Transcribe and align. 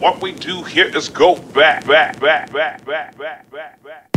What 0.00 0.22
we 0.22 0.32
do 0.32 0.62
here 0.62 0.86
is 0.96 1.10
go 1.10 1.36
back, 1.36 1.86
back, 1.86 2.18
back, 2.18 2.50
back, 2.50 2.82
back, 2.86 3.18
back, 3.18 3.50
back, 3.50 3.82
back. 3.84 4.08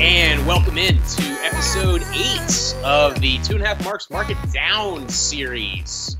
And 0.00 0.44
welcome 0.44 0.76
in 0.76 0.96
to 1.00 1.22
episode 1.44 2.02
eight 2.14 2.74
of 2.84 3.20
the 3.20 3.38
Two 3.44 3.54
and 3.54 3.62
a 3.62 3.66
Half 3.68 3.84
Marks 3.84 4.10
Mark 4.10 4.28
It 4.28 4.38
Down 4.52 5.08
series. 5.08 6.16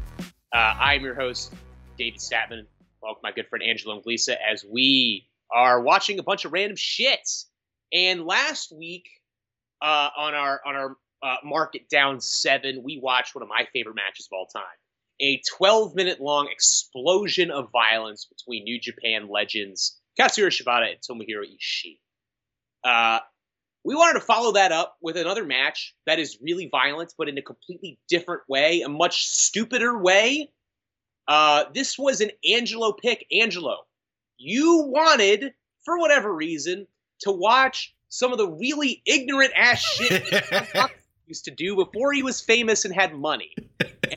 Uh, 0.55 0.77
I'm 0.79 1.03
your 1.03 1.17
host, 1.17 1.53
David 1.98 2.21
Statman. 2.21 2.67
Welcome, 3.03 3.21
my 3.25 3.33
good 3.33 3.48
friend 3.48 3.64
Angelo 3.64 4.01
Anglisa, 4.01 4.37
as 4.48 4.64
we 4.64 5.27
are 5.51 5.80
watching 5.80 6.21
a 6.21 6.23
bunch 6.23 6.45
of 6.45 6.53
random 6.53 6.77
shit. 6.77 7.29
And 7.93 8.27
last 8.27 8.71
week, 8.71 9.09
uh, 9.83 10.11
on 10.17 10.35
our 10.35 10.61
on 10.64 10.77
our 10.77 10.96
uh, 11.23 11.37
Mark 11.45 11.75
It 11.75 11.89
Down 11.89 12.21
seven, 12.21 12.83
we 12.83 13.01
watched 13.03 13.35
one 13.35 13.43
of 13.43 13.48
my 13.48 13.66
favorite 13.73 13.96
matches 13.96 14.29
of 14.30 14.37
all 14.37 14.46
time: 14.46 14.62
a 15.21 15.41
12 15.57 15.95
minute 15.95 16.20
long 16.20 16.48
explosion 16.51 17.51
of 17.51 17.70
violence 17.73 18.27
between 18.27 18.65
New 18.65 18.80
Japan 18.80 19.29
legends 19.29 20.01
Katsuyori 20.19 20.51
Shibata 20.51 20.91
and 20.91 21.01
Tomohiro 21.01 21.45
Ishii. 21.45 21.98
Uh, 22.84 23.21
we 23.84 23.95
wanted 23.95 24.15
to 24.15 24.27
follow 24.27 24.52
that 24.52 24.73
up 24.73 24.97
with 25.01 25.16
another 25.16 25.45
match 25.45 25.95
that 26.07 26.19
is 26.19 26.38
really 26.43 26.69
violent, 26.71 27.15
but 27.16 27.29
in 27.29 27.38
a 27.38 27.43
completely 27.43 28.01
different 28.09 28.43
way, 28.48 28.80
a 28.80 28.88
much 28.88 29.29
stupider 29.29 29.96
way. 29.98 30.51
Uh, 31.29 31.65
this 31.74 31.98
was 31.98 32.21
an 32.21 32.30
Angelo 32.48 32.93
pick. 32.93 33.27
Angelo, 33.30 33.79
you 34.38 34.85
wanted, 34.88 35.52
for 35.85 35.98
whatever 35.98 36.33
reason, 36.33 36.87
to 37.21 37.30
watch 37.30 37.95
some 38.09 38.33
of 38.33 38.38
the 38.38 38.48
really 38.48 39.02
ignorant 39.07 39.52
ass 39.57 39.83
shit 39.83 40.24
used 41.27 41.45
to 41.47 41.51
do 41.51 41.77
before 41.77 42.12
he 42.12 42.23
was 42.23 42.41
famous 42.41 42.85
and 42.85 42.95
had 42.95 43.15
money. 43.15 43.51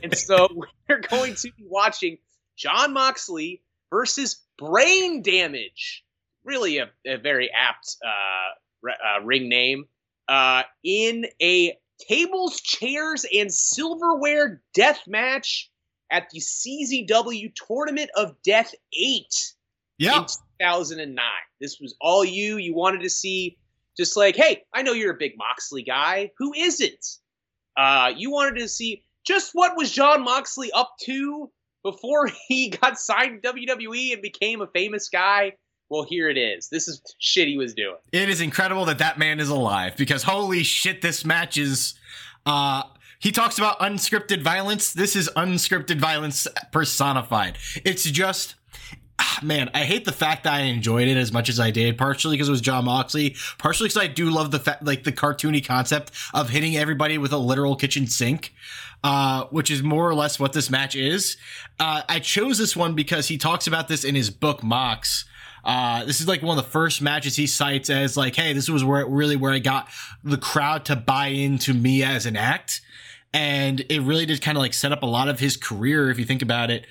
And 0.02 0.16
so 0.16 0.48
we're 0.88 1.00
going 1.00 1.34
to 1.36 1.50
be 1.56 1.64
watching 1.68 2.18
Jon 2.56 2.92
Moxley 2.92 3.62
versus 3.90 4.42
Brain 4.58 5.22
Damage. 5.22 6.04
Really 6.44 6.78
a, 6.78 6.90
a 7.06 7.16
very 7.18 7.50
apt 7.50 7.96
uh, 8.04 8.88
uh, 8.88 9.22
ring 9.24 9.48
name, 9.48 9.84
uh, 10.28 10.62
in 10.82 11.26
a 11.42 11.76
tables, 12.08 12.60
chairs, 12.60 13.26
and 13.34 13.52
silverware 13.52 14.62
death 14.72 15.00
match 15.06 15.70
at 16.10 16.30
the 16.30 16.40
CZW 16.40 17.52
Tournament 17.54 18.10
of 18.16 18.34
Death 18.42 18.74
8 18.98 19.24
Yeah. 19.98 20.20
in 20.20 20.26
2009. 20.60 21.22
This 21.60 21.78
was 21.78 21.94
all 22.00 22.24
you. 22.24 22.56
You 22.56 22.74
wanted 22.74 23.02
to 23.02 23.10
see, 23.10 23.58
just 23.96 24.16
like, 24.16 24.36
hey, 24.36 24.62
I 24.74 24.82
know 24.82 24.92
you're 24.92 25.12
a 25.12 25.18
big 25.18 25.32
Moxley 25.36 25.82
guy. 25.82 26.30
Who 26.38 26.52
isn't? 26.54 27.06
Uh, 27.76 28.12
you 28.16 28.30
wanted 28.30 28.60
to 28.60 28.68
see 28.68 29.04
just 29.26 29.50
what 29.52 29.76
was 29.76 29.90
Jon 29.90 30.22
Moxley 30.22 30.70
up 30.72 30.92
to 31.02 31.50
before 31.82 32.28
he 32.48 32.70
got 32.70 32.98
signed 32.98 33.42
to 33.42 33.52
WWE 33.52 34.12
and 34.12 34.22
became 34.22 34.60
a 34.60 34.66
famous 34.68 35.08
guy. 35.08 35.52
Well, 35.88 36.06
here 36.08 36.28
it 36.28 36.38
is. 36.38 36.68
This 36.68 36.86
is 36.86 37.02
shit 37.18 37.48
he 37.48 37.56
was 37.56 37.74
doing. 37.74 37.96
It 38.12 38.28
is 38.28 38.40
incredible 38.40 38.84
that 38.84 38.98
that 38.98 39.18
man 39.18 39.40
is 39.40 39.48
alive 39.48 39.96
because 39.96 40.22
holy 40.22 40.62
shit, 40.62 41.02
this 41.02 41.24
match 41.24 41.58
is. 41.58 41.94
Uh, 42.46 42.84
he 43.18 43.32
talks 43.32 43.58
about 43.58 43.78
unscripted 43.80 44.42
violence. 44.42 44.92
This 44.92 45.14
is 45.14 45.28
unscripted 45.36 45.98
violence 45.98 46.46
personified. 46.72 47.58
It's 47.84 48.04
just. 48.04 48.54
Man, 49.42 49.70
I 49.74 49.84
hate 49.84 50.04
the 50.04 50.12
fact 50.12 50.44
that 50.44 50.52
I 50.52 50.60
enjoyed 50.60 51.08
it 51.08 51.16
as 51.16 51.32
much 51.32 51.48
as 51.48 51.58
I 51.58 51.70
did. 51.70 51.96
Partially 51.96 52.36
because 52.36 52.48
it 52.48 52.52
was 52.52 52.60
Jon 52.60 52.84
Moxley. 52.84 53.36
Partially 53.58 53.88
because 53.88 54.02
I 54.02 54.06
do 54.06 54.30
love 54.30 54.50
the 54.50 54.58
fact, 54.58 54.84
like 54.84 55.04
the 55.04 55.12
cartoony 55.12 55.64
concept 55.64 56.10
of 56.34 56.50
hitting 56.50 56.76
everybody 56.76 57.18
with 57.18 57.32
a 57.32 57.38
literal 57.38 57.76
kitchen 57.76 58.06
sink, 58.06 58.54
uh, 59.02 59.44
which 59.50 59.70
is 59.70 59.82
more 59.82 60.08
or 60.08 60.14
less 60.14 60.38
what 60.38 60.52
this 60.52 60.70
match 60.70 60.94
is. 60.94 61.36
Uh, 61.78 62.02
I 62.08 62.18
chose 62.18 62.58
this 62.58 62.76
one 62.76 62.94
because 62.94 63.28
he 63.28 63.38
talks 63.38 63.66
about 63.66 63.88
this 63.88 64.04
in 64.04 64.14
his 64.14 64.30
book 64.30 64.62
Mox. 64.62 65.24
Uh, 65.64 66.04
this 66.04 66.20
is 66.20 66.28
like 66.28 66.42
one 66.42 66.58
of 66.58 66.64
the 66.64 66.70
first 66.70 67.02
matches 67.02 67.36
he 67.36 67.46
cites 67.46 67.90
as 67.90 68.16
like, 68.16 68.34
hey, 68.36 68.52
this 68.52 68.68
was 68.68 68.84
where 68.84 69.06
really 69.06 69.36
where 69.36 69.52
I 69.52 69.58
got 69.58 69.88
the 70.24 70.38
crowd 70.38 70.84
to 70.86 70.96
buy 70.96 71.28
into 71.28 71.74
me 71.74 72.02
as 72.02 72.26
an 72.26 72.36
act, 72.36 72.80
and 73.32 73.80
it 73.88 74.00
really 74.00 74.26
did 74.26 74.40
kind 74.42 74.56
of 74.56 74.62
like 74.62 74.74
set 74.74 74.92
up 74.92 75.02
a 75.02 75.06
lot 75.06 75.28
of 75.28 75.38
his 75.38 75.56
career 75.56 76.10
if 76.10 76.18
you 76.18 76.24
think 76.24 76.42
about 76.42 76.70
it, 76.70 76.86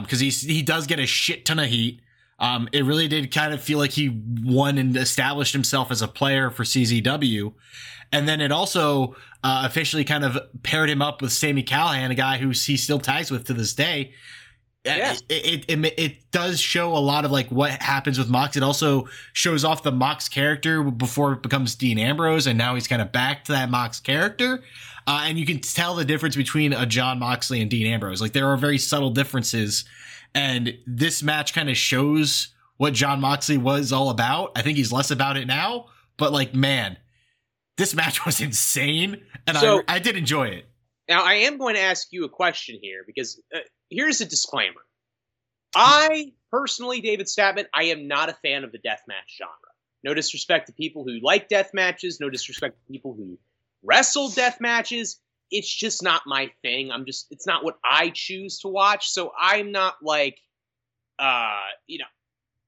because 0.00 0.20
he 0.20 0.30
he 0.30 0.62
does 0.62 0.86
get 0.86 0.98
a 0.98 1.06
shit 1.06 1.44
ton 1.44 1.58
of 1.58 1.66
heat. 1.66 2.00
Um, 2.38 2.68
it 2.72 2.84
really 2.84 3.06
did 3.06 3.32
kind 3.32 3.54
of 3.54 3.62
feel 3.62 3.78
like 3.78 3.92
he 3.92 4.08
won 4.42 4.76
and 4.78 4.96
established 4.96 5.52
himself 5.52 5.90
as 5.90 6.02
a 6.02 6.08
player 6.08 6.50
for 6.50 6.64
CZW, 6.64 7.52
and 8.12 8.26
then 8.26 8.40
it 8.40 8.50
also 8.50 9.14
uh, 9.44 9.62
officially 9.66 10.04
kind 10.04 10.24
of 10.24 10.38
paired 10.62 10.90
him 10.90 11.00
up 11.00 11.22
with 11.22 11.32
Sami 11.32 11.62
Callihan, 11.62 12.10
a 12.10 12.14
guy 12.14 12.38
who 12.38 12.48
he 12.48 12.76
still 12.76 12.98
tags 12.98 13.30
with 13.30 13.44
to 13.46 13.52
this 13.54 13.72
day 13.74 14.12
Yeah. 14.84 15.14
it, 15.28 15.64
it, 15.68 15.84
it 15.84 15.94
it 15.98 16.30
does 16.32 16.60
show 16.60 16.94
a 16.96 16.98
lot 16.98 17.24
of 17.24 17.30
like 17.30 17.48
what 17.50 17.70
happens 17.70 18.18
with 18.18 18.28
Mox. 18.28 18.56
It 18.56 18.62
also 18.62 19.08
shows 19.32 19.64
off 19.64 19.82
the 19.82 19.92
Mox 19.92 20.28
character 20.28 20.82
before 20.82 21.34
it 21.34 21.42
becomes 21.42 21.74
Dean 21.76 21.98
Ambrose, 21.98 22.46
and 22.46 22.58
now 22.58 22.74
he's 22.74 22.88
kind 22.88 23.00
of 23.00 23.12
back 23.12 23.44
to 23.44 23.52
that 23.52 23.70
Mox 23.70 24.00
character. 24.00 24.62
Uh, 25.06 25.24
and 25.26 25.38
you 25.38 25.44
can 25.44 25.60
tell 25.60 25.94
the 25.94 26.04
difference 26.04 26.34
between 26.36 26.72
a 26.72 26.86
Jon 26.86 27.18
Moxley 27.18 27.60
and 27.60 27.70
Dean 27.70 27.86
Ambrose. 27.86 28.20
Like 28.20 28.32
there 28.32 28.48
are 28.48 28.56
very 28.56 28.78
subtle 28.78 29.10
differences, 29.10 29.84
and 30.34 30.76
this 30.86 31.22
match 31.22 31.52
kind 31.54 31.68
of 31.68 31.76
shows 31.76 32.54
what 32.76 32.94
Jon 32.94 33.20
Moxley 33.20 33.58
was 33.58 33.92
all 33.92 34.10
about. 34.10 34.52
I 34.56 34.62
think 34.62 34.76
he's 34.76 34.92
less 34.92 35.10
about 35.10 35.36
it 35.36 35.46
now, 35.46 35.86
but 36.16 36.32
like 36.32 36.54
man, 36.54 36.96
this 37.76 37.94
match 37.94 38.24
was 38.26 38.40
insane, 38.40 39.22
and 39.46 39.56
So- 39.56 39.82
I 39.88 39.96
I 39.96 39.98
did 39.98 40.16
enjoy 40.16 40.48
it. 40.48 40.66
Now, 41.08 41.22
I 41.22 41.34
am 41.34 41.58
going 41.58 41.74
to 41.74 41.82
ask 41.82 42.08
you 42.12 42.24
a 42.24 42.30
question 42.30 42.78
here 42.80 43.04
because 43.06 43.38
uh, 43.54 43.58
here's 43.90 44.22
a 44.22 44.24
disclaimer. 44.24 44.80
I 45.74 46.32
personally, 46.50 47.00
David 47.00 47.26
Statman, 47.26 47.66
I 47.74 47.84
am 47.84 48.08
not 48.08 48.28
a 48.30 48.32
fan 48.32 48.64
of 48.64 48.72
the 48.72 48.78
deathmatch 48.78 49.36
genre. 49.36 49.52
No 50.02 50.14
disrespect 50.14 50.68
to 50.68 50.72
people 50.72 51.04
who 51.04 51.18
like 51.22 51.48
death 51.48 51.70
matches, 51.74 52.20
no 52.20 52.30
disrespect 52.30 52.76
to 52.76 52.92
people 52.92 53.12
who 53.14 53.38
wrestle 53.84 54.28
death 54.30 54.60
matches. 54.60 55.20
It's 55.50 55.72
just 55.72 56.02
not 56.02 56.22
my 56.26 56.50
thing. 56.62 56.90
I'm 56.90 57.04
just, 57.04 57.26
it's 57.30 57.46
not 57.46 57.64
what 57.64 57.78
I 57.84 58.10
choose 58.12 58.60
to 58.60 58.68
watch. 58.68 59.10
So 59.10 59.32
I'm 59.38 59.72
not 59.72 59.96
like, 60.02 60.38
uh, 61.18 61.60
you 61.86 61.98
know, 61.98 62.06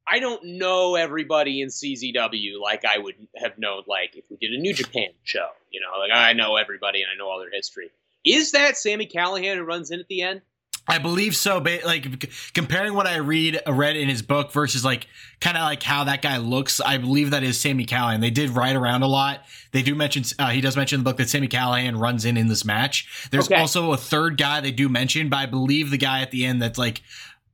I 0.09 0.21
don't 0.21 0.41
know 0.45 0.95
everybody 0.95 1.61
in 1.61 1.69
CZW 1.69 2.61
like 2.63 2.85
I 2.85 2.99
would 2.99 3.15
have 3.37 3.59
known, 3.59 3.83
like 3.89 4.15
if 4.15 4.25
we 4.31 4.37
did 4.37 4.53
a 4.53 4.61
New 4.61 4.73
Japan 4.73 5.09
show, 5.25 5.49
you 5.71 5.81
know, 5.81 5.99
like 5.99 6.13
I 6.15 6.33
know 6.33 6.57
everybody 6.57 7.03
and 7.03 7.11
I 7.13 7.19
know 7.19 7.29
all 7.29 7.41
their 7.41 7.51
history. 7.51 7.91
Is 8.25 8.53
that 8.53 8.77
Sami 8.77 9.07
Callihan 9.07 9.57
who 9.57 9.63
runs 9.63 9.91
in 9.91 9.99
at 9.99 10.07
the 10.09 10.23
end? 10.23 10.43
I 10.89 10.99
believe 10.99 11.35
so. 11.35 11.61
But 11.61 11.85
like 11.85 12.31
comparing 12.55 12.95
what 12.95 13.07
I 13.07 13.17
read 13.17 13.61
read 13.67 13.97
in 13.97 14.09
his 14.09 14.23
book 14.23 14.53
versus 14.53 14.85
like 14.85 15.07
kind 15.41 15.57
of 15.57 15.63
like 15.65 15.83
how 15.83 16.05
that 16.05 16.23
guy 16.23 16.37
looks, 16.39 16.81
I 16.81 16.99
believe 16.99 17.31
that 17.31 17.43
is 17.43 17.61
Sami 17.61 17.87
Callihan. 17.87 18.21
They 18.21 18.31
did 18.31 18.51
ride 18.51 18.77
around 18.77 19.03
a 19.03 19.07
lot. 19.09 19.41
They 19.73 19.83
do 19.83 19.95
mention 19.95 20.23
uh, 20.39 20.51
he 20.51 20.61
does 20.61 20.77
mention 20.77 21.01
in 21.01 21.05
the 21.05 21.11
book 21.11 21.19
that 21.19 21.29
Sami 21.29 21.49
Callihan 21.49 21.99
runs 21.99 22.25
in 22.25 22.37
in 22.37 22.49
this 22.49 22.65
match. 22.65 23.29
There's 23.31 23.47
Okay. 23.47 23.61
also 23.61 23.93
a 23.93 23.97
third 23.97 24.37
guy 24.39 24.61
they 24.61 24.71
do 24.73 24.89
mention, 24.89 25.29
but 25.29 25.37
I 25.39 25.47
believe 25.47 25.91
the 25.91 25.99
guy 25.99 26.21
at 26.23 26.31
the 26.31 26.45
end 26.47 26.63
that's 26.63 26.79
like 26.79 27.03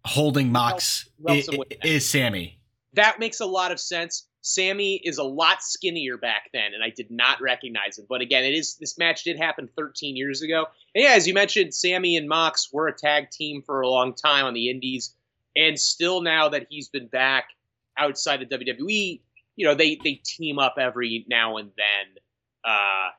holding 0.04 0.52
Mox 0.52 1.08
who 1.18 1.32
i- 1.32 1.36
else 1.38 1.48
is 1.84 2.08
Sami. 2.10 2.58
That 2.94 3.18
makes 3.18 3.40
a 3.40 3.46
lot 3.46 3.72
of 3.72 3.80
sense. 3.80 4.26
Sami 4.42 4.96
is 4.96 5.18
a 5.18 5.22
lot 5.22 5.62
skinnier 5.62 6.16
back 6.18 6.50
then, 6.52 6.74
and 6.74 6.82
I 6.82 6.90
did 6.90 7.10
not 7.10 7.40
recognize 7.40 7.96
him. 7.96 8.06
But 8.08 8.20
again, 8.20 8.44
it 8.44 8.54
is 8.54 8.74
this 8.74 8.98
match 8.98 9.22
did 9.22 9.38
happen 9.38 9.68
13 9.76 10.16
years 10.16 10.42
ago. 10.42 10.66
And 10.94 11.04
yeah, 11.04 11.12
as 11.12 11.28
you 11.28 11.32
mentioned, 11.32 11.72
Sami 11.72 12.16
and 12.16 12.28
Mox 12.28 12.68
were 12.72 12.88
a 12.88 12.92
tag 12.92 13.30
team 13.30 13.62
for 13.62 13.80
a 13.80 13.88
long 13.88 14.14
time 14.14 14.44
on 14.44 14.52
the 14.52 14.68
Indies, 14.68 15.14
and 15.56 15.78
still 15.78 16.22
now 16.22 16.48
that 16.48 16.66
he's 16.68 16.88
been 16.88 17.06
back 17.06 17.50
outside 17.96 18.42
of 18.42 18.48
WWE, 18.48 19.20
you 19.54 19.66
know 19.66 19.76
they 19.76 19.98
they 20.02 20.14
team 20.14 20.58
up 20.58 20.74
every 20.76 21.24
now 21.28 21.56
and 21.58 21.70
then. 21.76 22.22
Uh, 22.64 23.10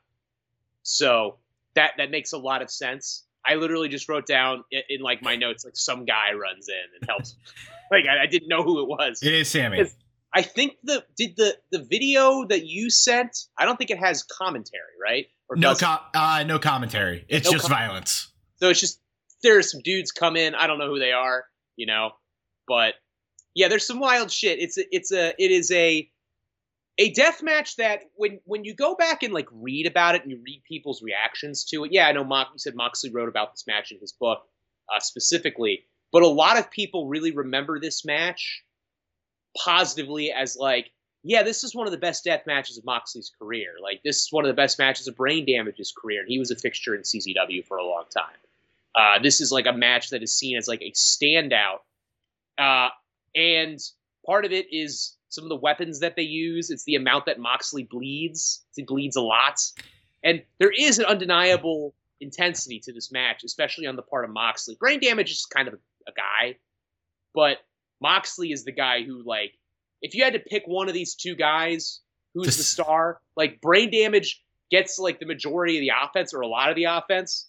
so 0.84 1.38
that 1.76 1.92
that 1.98 2.12
makes 2.12 2.34
a 2.34 2.38
lot 2.38 2.62
of 2.62 2.70
sense. 2.70 3.24
I 3.46 3.56
literally 3.56 3.88
just 3.88 4.10
wrote 4.10 4.26
down 4.26 4.66
in, 4.72 4.82
in 4.90 5.02
like 5.02 5.22
my 5.22 5.38
notes 5.38 5.64
like 5.64 5.78
some 5.78 6.04
guy 6.04 6.34
runs 6.34 6.68
in 6.68 6.76
and 7.00 7.10
helps. 7.10 7.36
like 7.92 8.06
I, 8.08 8.24
I 8.24 8.26
didn't 8.26 8.50
know 8.50 8.64
who 8.64 8.82
it 8.82 8.90
was. 8.90 9.24
It 9.24 9.34
is 9.34 9.48
Sami. 9.48 9.80
It's- 9.80 9.96
I 10.34 10.42
think 10.42 10.78
the 10.84 11.04
did 11.16 11.36
the 11.38 11.56
the 11.72 11.84
video 11.84 12.46
that 12.48 12.66
you 12.66 12.90
sent. 12.90 13.38
I 13.58 13.66
don't 13.66 13.78
think 13.78 13.92
it 13.92 14.00
has 14.00 14.24
commentary, 14.24 14.82
right? 15.02 15.28
Or 15.50 15.56
No, 15.56 15.76
com- 15.76 16.00
uh, 16.16 16.44
no 16.48 16.58
commentary. 16.60 17.26
It's 17.28 17.46
No 17.46 17.52
just 17.52 17.68
com- 17.68 17.78
violence. 17.78 18.32
so 18.58 18.70
it's 18.70 18.80
just 18.80 19.00
there's 19.44 19.72
some 19.72 19.82
dudes 19.82 20.12
come 20.12 20.36
in. 20.36 20.56
I 20.56 20.68
don't 20.68 20.80
know 20.80 20.88
who 20.88 21.00
they 21.00 21.12
are, 21.12 21.46
you 21.76 21.86
know, 21.86 22.12
but 22.68 22.96
yeah, 23.54 23.68
there's 23.68 23.86
some 23.86 24.00
wild 24.00 24.32
shit. 24.32 24.60
It's 24.60 24.78
a, 24.78 24.84
it's 24.96 25.12
a 25.12 25.34
it 25.38 25.52
is 25.52 25.70
a 25.72 26.10
a 26.98 27.12
death 27.12 27.44
match 27.44 27.76
that 27.76 28.02
when 28.16 28.40
when 28.46 28.64
you 28.64 28.74
go 28.74 28.96
back 28.96 29.22
and 29.24 29.34
like 29.34 29.48
read 29.52 29.86
about 29.86 30.16
it 30.16 30.24
and 30.24 30.32
you 30.32 30.40
read 30.44 30.64
people's 30.68 31.02
reactions 31.04 31.64
to 31.66 31.84
it. 31.84 31.92
Yeah, 31.92 32.08
I 32.08 32.12
know 32.12 32.24
Mox, 32.24 32.50
you 32.54 32.60
said 32.60 32.76
Moxley 32.76 33.12
wrote 33.12 33.30
about 33.30 33.52
this 33.54 33.66
match 33.68 33.92
in 33.92 34.00
his 34.00 34.14
book 34.14 34.40
uh, 34.96 35.00
specifically, 35.00 35.86
but 36.12 36.24
a 36.24 36.28
lot 36.28 36.58
of 36.58 36.72
people 36.72 37.08
really 37.08 37.32
remember 37.32 37.80
this 37.80 38.04
match 38.06 38.64
positively 39.58 40.32
as 40.32 40.56
like 40.56 40.92
yeah, 41.26 41.42
this 41.42 41.64
is 41.64 41.74
one 41.74 41.88
of 41.88 41.92
the 41.92 41.98
best 41.98 42.26
death 42.26 42.44
matches 42.46 42.78
of 42.78 42.84
Moxley's 42.84 43.32
career. 43.40 43.76
Like 43.82 44.02
this 44.04 44.24
is 44.24 44.28
one 44.32 44.44
of 44.44 44.50
the 44.50 44.62
best 44.62 44.78
matches 44.78 45.08
of 45.08 45.16
Brain 45.16 45.46
Damage's 45.46 45.94
career, 45.96 46.20
and 46.20 46.30
he 46.30 46.38
was 46.38 46.52
a 46.52 46.56
fixture 46.56 46.94
in 46.96 47.02
CZW 47.02 47.66
for 47.66 47.78
a 47.78 47.86
long 47.86 48.04
time. 48.14 48.36
Uh, 48.94 49.20
this 49.24 49.40
is 49.40 49.52
like 49.52 49.66
a 49.66 49.74
match 49.74 50.10
that 50.10 50.22
is 50.22 50.34
seen 50.34 50.58
as 50.58 50.68
like 50.68 50.82
a 50.82 50.92
standout. 50.92 51.80
Uh, 52.58 52.90
and 53.36 53.80
part 54.26 54.46
of 54.46 54.52
it 54.52 54.68
is 54.72 55.16
some 55.30 55.46
of 55.46 55.50
the 55.50 55.56
weapons 55.56 56.02
that 56.02 56.16
they 56.16 56.24
use. 56.24 56.70
It's 56.70 56.84
the 56.84 56.96
amount 56.96 57.26
that 57.26 57.40
Moxley 57.40 57.84
bleeds. 57.84 58.64
He 58.76 58.84
bleeds 58.84 59.16
a 59.16 59.22
lot. 59.22 59.60
And 60.24 60.44
there 60.60 60.72
is 60.72 61.00
an 61.00 61.06
undeniable 61.06 61.96
intensity 62.22 62.80
to 62.82 62.94
this 62.94 63.12
match, 63.12 63.44
especially 63.44 63.88
on 63.88 63.96
the 63.96 64.02
part 64.02 64.26
of 64.26 64.32
Moxley. 64.32 64.76
Brain 64.80 65.00
damage 65.00 65.32
is 65.32 65.46
kind 65.46 65.68
of 65.68 65.74
a, 65.74 65.78
a 66.08 66.14
guy, 66.14 66.58
but 67.34 67.58
Moxley 68.04 68.52
is 68.52 68.66
the 68.66 68.72
guy 68.72 69.04
who, 69.04 69.24
like, 69.24 69.54
if 70.02 70.14
you 70.14 70.24
had 70.24 70.34
to 70.34 70.40
pick 70.40 70.64
one 70.66 70.90
of 70.90 70.94
these 70.94 71.16
two 71.16 71.36
guys, 71.36 72.02
who's 72.36 72.58
the 72.58 72.64
star? 72.64 73.22
Like, 73.36 73.62
brain 73.62 73.90
damage 73.90 74.44
gets 74.70 75.00
like 75.00 75.20
the 75.20 75.26
majority 75.26 75.78
of 75.78 75.82
the 75.82 75.92
offense 76.04 76.34
or 76.34 76.42
a 76.42 76.48
lot 76.48 76.70
of 76.70 76.76
the 76.76 76.84
offense, 76.84 77.48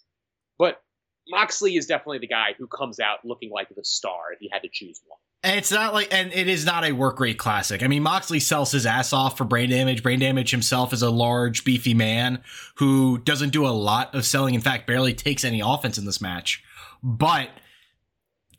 but 0.57 0.81
Moxley 1.27 1.75
is 1.75 1.87
definitely 1.87 2.19
the 2.19 2.27
guy 2.27 2.55
who 2.57 2.67
comes 2.67 2.99
out 2.99 3.19
looking 3.25 3.51
like 3.51 3.67
the 3.75 3.83
star 3.83 4.31
if 4.33 4.41
you 4.41 4.49
had 4.51 4.61
to 4.61 4.69
choose 4.71 5.01
one. 5.05 5.19
And 5.43 5.57
it's 5.57 5.71
not 5.71 5.93
like, 5.93 6.11
and 6.11 6.31
it 6.33 6.47
is 6.47 6.65
not 6.65 6.85
a 6.85 6.91
work 6.91 7.19
rate 7.19 7.37
classic. 7.37 7.83
I 7.83 7.87
mean, 7.87 8.01
Moxley 8.01 8.39
sells 8.39 8.71
his 8.71 8.85
ass 8.85 9.13
off 9.13 9.37
for 9.37 9.43
brain 9.43 9.69
damage. 9.69 10.01
Brain 10.01 10.19
damage 10.19 10.49
himself 10.49 10.93
is 10.93 11.03
a 11.03 11.09
large, 11.11 11.63
beefy 11.63 11.93
man 11.93 12.41
who 12.75 13.19
doesn't 13.19 13.51
do 13.51 13.67
a 13.67 13.69
lot 13.69 14.15
of 14.15 14.25
selling. 14.25 14.55
In 14.55 14.61
fact, 14.61 14.87
barely 14.87 15.13
takes 15.13 15.43
any 15.43 15.61
offense 15.61 15.99
in 15.99 16.05
this 16.05 16.21
match. 16.21 16.63
But 17.03 17.49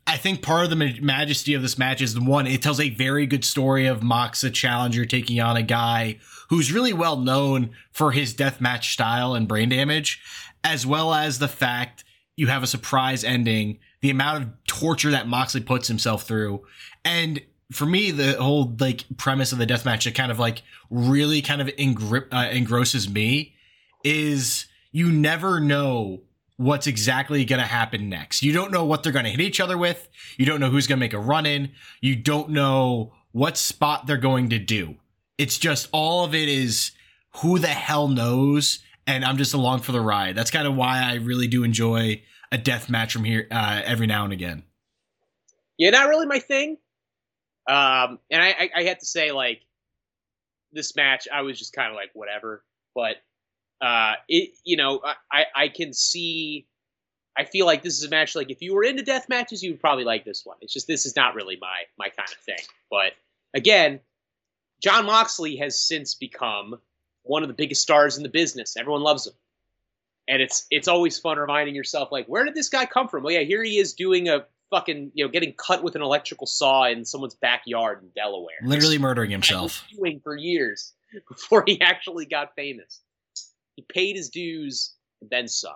I 0.09 0.15
think 0.15 0.41
part 0.41 0.63
of 0.63 0.69
the 0.69 0.99
majesty 1.01 1.53
of 1.53 1.61
this 1.61 1.77
match 1.77 2.01
is 2.01 2.17
one, 2.17 2.47
it 2.47 2.61
tells 2.61 2.79
a 2.79 2.89
very 2.89 3.25
good 3.25 3.43
story 3.43 3.87
of 3.87 4.01
Mox, 4.01 4.41
a 4.41 4.49
challenger, 4.49 5.03
taking 5.05 5.41
on 5.41 5.57
a 5.57 5.61
guy 5.61 6.19
who's 6.49 6.71
really 6.71 6.93
well 6.93 7.17
known 7.17 7.71
for 7.91 8.13
his 8.13 8.33
deathmatch 8.33 8.85
style 8.85 9.33
and 9.33 9.49
brain 9.49 9.67
damage, 9.67 10.21
as 10.63 10.85
well 10.85 11.13
as 11.13 11.39
the 11.39 11.49
fact 11.49 12.05
you 12.37 12.47
have 12.47 12.63
a 12.63 12.67
surprise 12.67 13.25
ending, 13.25 13.79
the 13.99 14.09
amount 14.09 14.43
of 14.43 14.49
torture 14.65 15.11
that 15.11 15.27
Moxley 15.27 15.59
puts 15.59 15.89
himself 15.89 16.23
through. 16.23 16.65
And 17.03 17.41
for 17.73 17.85
me, 17.85 18.11
the 18.11 18.41
whole 18.41 18.73
like 18.79 19.03
premise 19.17 19.51
of 19.51 19.57
the 19.57 19.67
deathmatch 19.67 20.05
that 20.05 20.15
kind 20.15 20.31
of 20.31 20.39
like 20.39 20.61
really 20.89 21.41
kind 21.41 21.59
of 21.59 21.67
engri- 21.67 22.31
uh, 22.31 22.49
engrosses 22.49 23.09
me 23.09 23.55
is 24.05 24.67
you 24.93 25.11
never 25.11 25.59
know 25.59 26.21
what's 26.57 26.87
exactly 26.87 27.45
going 27.45 27.61
to 27.61 27.67
happen 27.67 28.09
next. 28.09 28.43
You 28.43 28.51
don't 28.51 28.71
know 28.71 28.83
what 28.83 29.03
they're 29.03 29.11
going 29.11 29.25
to 29.25 29.31
hit 29.31 29.39
each 29.39 29.59
other 29.59 29.77
with. 29.77 30.09
You 30.37 30.45
don't 30.45 30.59
know 30.59 30.69
who's 30.69 30.87
going 30.87 30.97
to 30.97 31.05
make 31.05 31.13
a 31.13 31.19
run 31.19 31.45
in. 31.45 31.71
You 32.01 32.15
don't 32.15 32.49
know 32.49 33.13
what 33.31 33.57
spot 33.57 34.07
they're 34.07 34.17
going 34.17 34.49
to 34.49 34.59
do. 34.59 34.95
It's 35.37 35.57
just 35.57 35.87
all 35.91 36.25
of 36.25 36.33
it 36.33 36.49
is 36.49 36.91
who 37.37 37.59
the 37.59 37.67
hell 37.67 38.07
knows. 38.07 38.79
And 39.05 39.23
I'm 39.23 39.37
just 39.37 39.53
along 39.53 39.81
for 39.81 39.93
the 39.93 40.01
ride. 40.01 40.35
That's 40.35 40.51
kind 40.51 40.67
of 40.67 40.75
why 40.75 41.01
I 41.01 41.15
really 41.15 41.47
do 41.47 41.63
enjoy 41.63 42.23
a 42.51 42.57
death 42.57 42.89
match 42.89 43.13
from 43.13 43.23
here 43.23 43.47
uh, 43.51 43.81
every 43.85 44.07
now 44.07 44.23
and 44.23 44.33
again. 44.33 44.63
Yeah, 45.77 45.91
not 45.91 46.09
really 46.09 46.25
my 46.25 46.39
thing. 46.39 46.77
Um, 47.69 48.19
and 48.31 48.41
I, 48.41 48.49
I, 48.49 48.69
I 48.77 48.83
had 48.83 48.99
to 48.99 49.05
say, 49.05 49.31
like, 49.31 49.61
this 50.71 50.95
match, 50.95 51.27
I 51.31 51.41
was 51.43 51.59
just 51.59 51.73
kind 51.73 51.89
of 51.89 51.95
like, 51.95 52.09
whatever. 52.13 52.63
But 52.95 53.17
uh, 53.81 54.13
it 54.27 54.51
you 54.63 54.77
know 54.77 55.01
I 55.31 55.45
I 55.55 55.67
can 55.69 55.93
see. 55.93 56.67
I 57.39 57.45
feel 57.45 57.67
like 57.67 57.83
this 57.83 57.93
is 57.99 58.03
a 58.03 58.09
match 58.09 58.35
like 58.35 58.49
if 58.49 58.63
you 58.63 58.73
were 58.73 58.83
into 58.83 59.03
death 59.03 59.29
matches, 59.29 59.61
you 59.61 59.71
would 59.71 59.79
probably 59.79 60.03
like 60.03 60.25
this 60.25 60.43
one. 60.43 60.57
It's 60.61 60.73
just 60.73 60.87
this 60.87 61.05
is 61.05 61.15
not 61.15 61.35
really 61.35 61.57
my 61.61 61.83
my 61.97 62.09
kind 62.09 62.29
of 62.29 62.43
thing. 62.43 62.65
But 62.89 63.13
again, 63.53 63.99
Jon 64.81 65.05
Moxley 65.05 65.55
has 65.57 65.79
since 65.79 66.15
become 66.15 66.79
one 67.23 67.43
of 67.43 67.47
the 67.47 67.53
biggest 67.53 67.81
stars 67.81 68.17
in 68.17 68.23
the 68.23 68.29
business. 68.29 68.75
Everyone 68.77 69.01
loves 69.01 69.27
him. 69.27 69.33
And 70.27 70.41
it's 70.41 70.65
it's 70.71 70.87
always 70.87 71.17
fun 71.17 71.37
reminding 71.37 71.75
yourself 71.75 72.11
like 72.11 72.25
where 72.27 72.43
did 72.43 72.53
this 72.53 72.69
guy 72.69 72.85
come 72.85 73.07
from? 73.07 73.23
Well, 73.23 73.33
yeah, 73.33 73.41
here 73.41 73.63
he 73.63 73.77
is 73.77 73.93
doing 73.93 74.27
a 74.27 74.45
fucking 74.69 75.11
you 75.13 75.23
know 75.23 75.31
getting 75.31 75.53
cut 75.53 75.83
with 75.83 75.95
an 75.95 76.01
electrical 76.01 76.47
saw 76.47 76.85
in 76.85 77.05
someone's 77.05 77.35
backyard 77.35 78.03
in 78.03 78.09
Delaware. 78.15 78.57
Literally 78.63 78.97
murdering 78.97 79.31
himself. 79.31 79.85
Doing 79.95 80.19
for 80.21 80.35
years 80.35 80.93
before 81.29 81.63
he 81.65 81.79
actually 81.81 82.25
got 82.25 82.55
famous. 82.55 83.01
He 83.77 83.85
paid 83.87 84.15
his 84.15 84.29
dues, 84.29 84.95
and 85.21 85.29
then 85.29 85.47
some. 85.47 85.71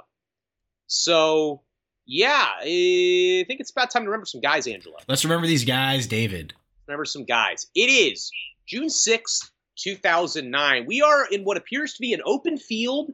So, 0.88 1.62
yeah, 2.06 2.50
I 2.60 3.46
think 3.48 3.60
it's 3.62 3.72
about 3.72 3.92
time 3.92 4.04
to 4.04 4.10
remember 4.10 4.26
some 4.26 4.42
guys, 4.42 4.68
Angelo. 4.68 4.98
Let's 5.08 5.24
remember 5.24 5.48
these 5.48 5.64
guys, 5.64 6.08
David. 6.08 6.54
Remember 6.88 7.06
some 7.06 7.24
guys. 7.24 7.68
It 7.76 7.90
is 7.90 8.32
June 8.68 8.88
6th, 8.88 9.52
2009. 9.78 10.86
We 10.88 11.02
are 11.02 11.26
in 11.32 11.44
what 11.44 11.58
appears 11.58 11.94
to 11.94 12.02
be 12.02 12.14
an 12.14 12.22
open 12.26 12.58
field 12.58 13.12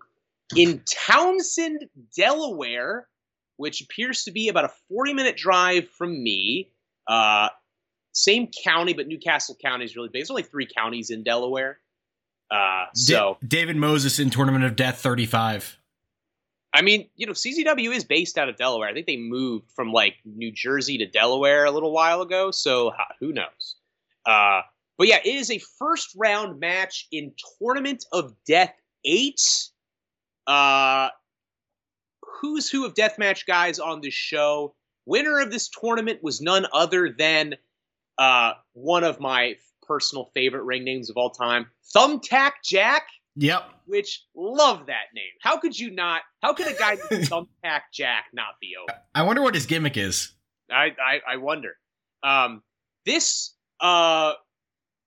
in 0.56 0.82
Townsend, 0.90 1.86
Delaware, 2.16 3.08
which 3.58 3.82
appears 3.82 4.24
to 4.24 4.32
be 4.32 4.48
about 4.48 4.66
a 4.66 4.72
40 4.90 5.14
minute 5.14 5.36
drive 5.36 5.90
from 5.90 6.24
me. 6.24 6.72
Uh, 7.08 7.50
same 8.14 8.50
county, 8.64 8.94
but 8.94 9.08
New 9.08 9.20
Castle 9.20 9.58
County 9.62 9.84
is 9.84 9.96
really 9.98 10.08
big. 10.08 10.22
There's 10.22 10.32
only 10.32 10.44
three 10.44 10.68
counties 10.68 11.10
in 11.10 11.24
Delaware. 11.24 11.80
Uh, 12.50 12.86
so 12.94 13.38
D- 13.42 13.48
David 13.48 13.76
Moses 13.76 14.20
in 14.20 14.30
Tournament 14.30 14.64
of 14.64 14.76
Death 14.76 15.00
35. 15.00 15.78
I 16.74 16.82
mean, 16.82 17.10
you 17.16 17.26
know, 17.26 17.34
CZW 17.34 17.96
is 17.96 18.04
based 18.04 18.38
out 18.38 18.50
of 18.50 18.58
Delaware. 18.58 18.90
I 18.90 18.94
think 18.94 19.08
they 19.08 19.18
moved 19.18 19.72
from 19.72 19.92
like 19.92 20.16
New 20.26 20.52
Jersey 20.52 20.98
to 21.00 21.08
Delaware 21.08 21.66
a 21.66 21.72
little 21.72 21.92
while 21.92 22.22
ago. 22.22 22.52
So 22.52 22.92
who 23.20 23.34
knows? 23.34 23.76
Uh, 24.26 24.62
but 24.98 25.08
yeah, 25.08 25.20
it 25.24 25.36
is 25.36 25.50
a 25.50 25.60
first 25.80 26.10
round 26.16 26.60
match 26.60 27.08
in 27.12 27.34
Tournament 27.60 28.06
of 28.12 28.34
Death 28.46 28.74
8. 29.06 29.42
Uh, 30.46 31.10
who's 32.42 32.70
who 32.70 32.86
of 32.86 32.94
deathmatch 32.94 33.46
guys 33.46 33.80
on 33.80 34.02
this 34.02 34.14
show? 34.14 34.76
Winner 35.06 35.40
of 35.40 35.52
this 35.52 35.70
tournament 35.70 36.22
was 36.22 36.42
none 36.42 36.68
other 36.74 37.10
than 37.18 37.56
uh, 38.18 38.54
one 38.74 39.04
of 39.04 39.20
my 39.20 39.56
personal 39.88 40.32
favorite 40.34 40.64
ring 40.64 40.84
names 40.84 41.10
of 41.10 41.18
all 41.18 41.30
time, 41.30 41.68
Thumbtack 41.96 42.54
Jack. 42.64 43.04
Yep. 43.36 43.70
Which 43.86 44.26
love 44.36 44.88
that 44.88 45.14
name. 45.14 45.24
How 45.42 45.58
could 45.58 45.78
you 45.78 45.92
not? 45.92 46.22
How 46.42 46.54
could 46.54 46.68
a 46.68 46.74
guy 46.74 46.96
Thumbtack 47.12 47.82
Jack 47.94 48.26
not 48.34 48.56
be 48.60 48.74
over? 48.82 49.00
I 49.14 49.24
wonder 49.24 49.42
what 49.42 49.54
his 49.54 49.66
gimmick 49.66 49.96
is. 49.96 50.32
I 50.72 50.88
I, 51.00 51.34
I 51.34 51.38
wonder. 51.38 51.76
Um, 52.24 52.64
this 53.06 53.54
uh, 53.80 54.34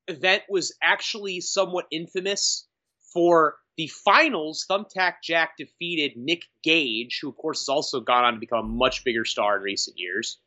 event 0.09 0.45
was 0.49 0.75
actually 0.83 1.41
somewhat 1.41 1.87
infamous 1.91 2.67
for 3.13 3.57
the 3.77 3.89
finals. 3.89 4.65
Thumbtack 4.71 5.15
Jack 5.23 5.57
defeated 5.59 6.13
Nick 6.17 6.45
Gage, 6.63 7.19
who 7.21 7.31
of 7.31 7.37
course 7.37 7.61
has 7.63 7.69
also 7.69 8.01
gone 8.01 8.25
on 8.25 8.35
to 8.35 8.41
become 8.41 8.65
a 8.65 8.69
much 8.69 9.05
bigger 9.05 9.25
star 9.25 9.57
in 9.57 9.63
recent 9.63 9.99
years. 9.99 10.39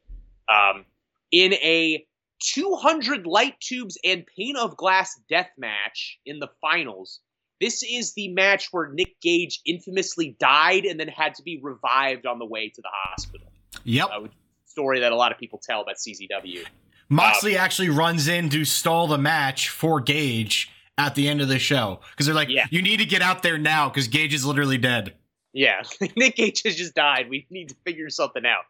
Um, 0.49 0.85
in 1.31 1.53
a 1.53 2.05
200 2.43 3.25
light 3.25 3.59
tubes 3.59 3.97
and 4.03 4.25
pane 4.37 4.57
of 4.57 4.75
glass 4.77 5.19
death 5.29 5.49
match 5.57 6.19
in 6.25 6.39
the 6.39 6.49
finals. 6.61 7.19
This 7.61 7.83
is 7.83 8.13
the 8.13 8.27
match 8.29 8.67
where 8.71 8.91
Nick 8.91 9.19
Gage 9.21 9.61
infamously 9.65 10.35
died 10.39 10.85
and 10.85 10.99
then 10.99 11.07
had 11.07 11.35
to 11.35 11.43
be 11.43 11.59
revived 11.61 12.25
on 12.25 12.39
the 12.39 12.45
way 12.45 12.69
to 12.69 12.81
the 12.81 12.89
hospital. 12.91 13.47
Yep. 13.85 14.09
Uh, 14.11 14.27
story 14.65 14.99
that 14.99 15.11
a 15.11 15.15
lot 15.15 15.31
of 15.31 15.37
people 15.37 15.61
tell 15.63 15.81
about 15.81 15.95
CZW. 15.95 16.65
Moxley 17.09 17.57
um, 17.57 17.63
actually 17.63 17.89
runs 17.89 18.27
in 18.27 18.49
to 18.49 18.65
stall 18.65 19.07
the 19.07 19.17
match 19.17 19.69
for 19.69 20.01
Gage 20.01 20.69
at 20.97 21.15
the 21.15 21.27
end 21.27 21.41
of 21.41 21.47
the 21.47 21.59
show 21.59 21.99
because 22.11 22.25
they're 22.25 22.35
like, 22.35 22.49
yeah. 22.49 22.65
you 22.69 22.81
need 22.81 22.97
to 22.97 23.05
get 23.05 23.21
out 23.21 23.43
there 23.43 23.57
now 23.57 23.87
because 23.87 24.07
Gage 24.07 24.33
is 24.33 24.45
literally 24.45 24.77
dead. 24.77 25.13
Yeah, 25.53 25.83
Nick 26.17 26.35
Gage 26.35 26.63
has 26.63 26.75
just 26.75 26.95
died. 26.95 27.29
We 27.29 27.45
need 27.49 27.69
to 27.69 27.75
figure 27.85 28.09
something 28.09 28.43
out. 28.45 28.63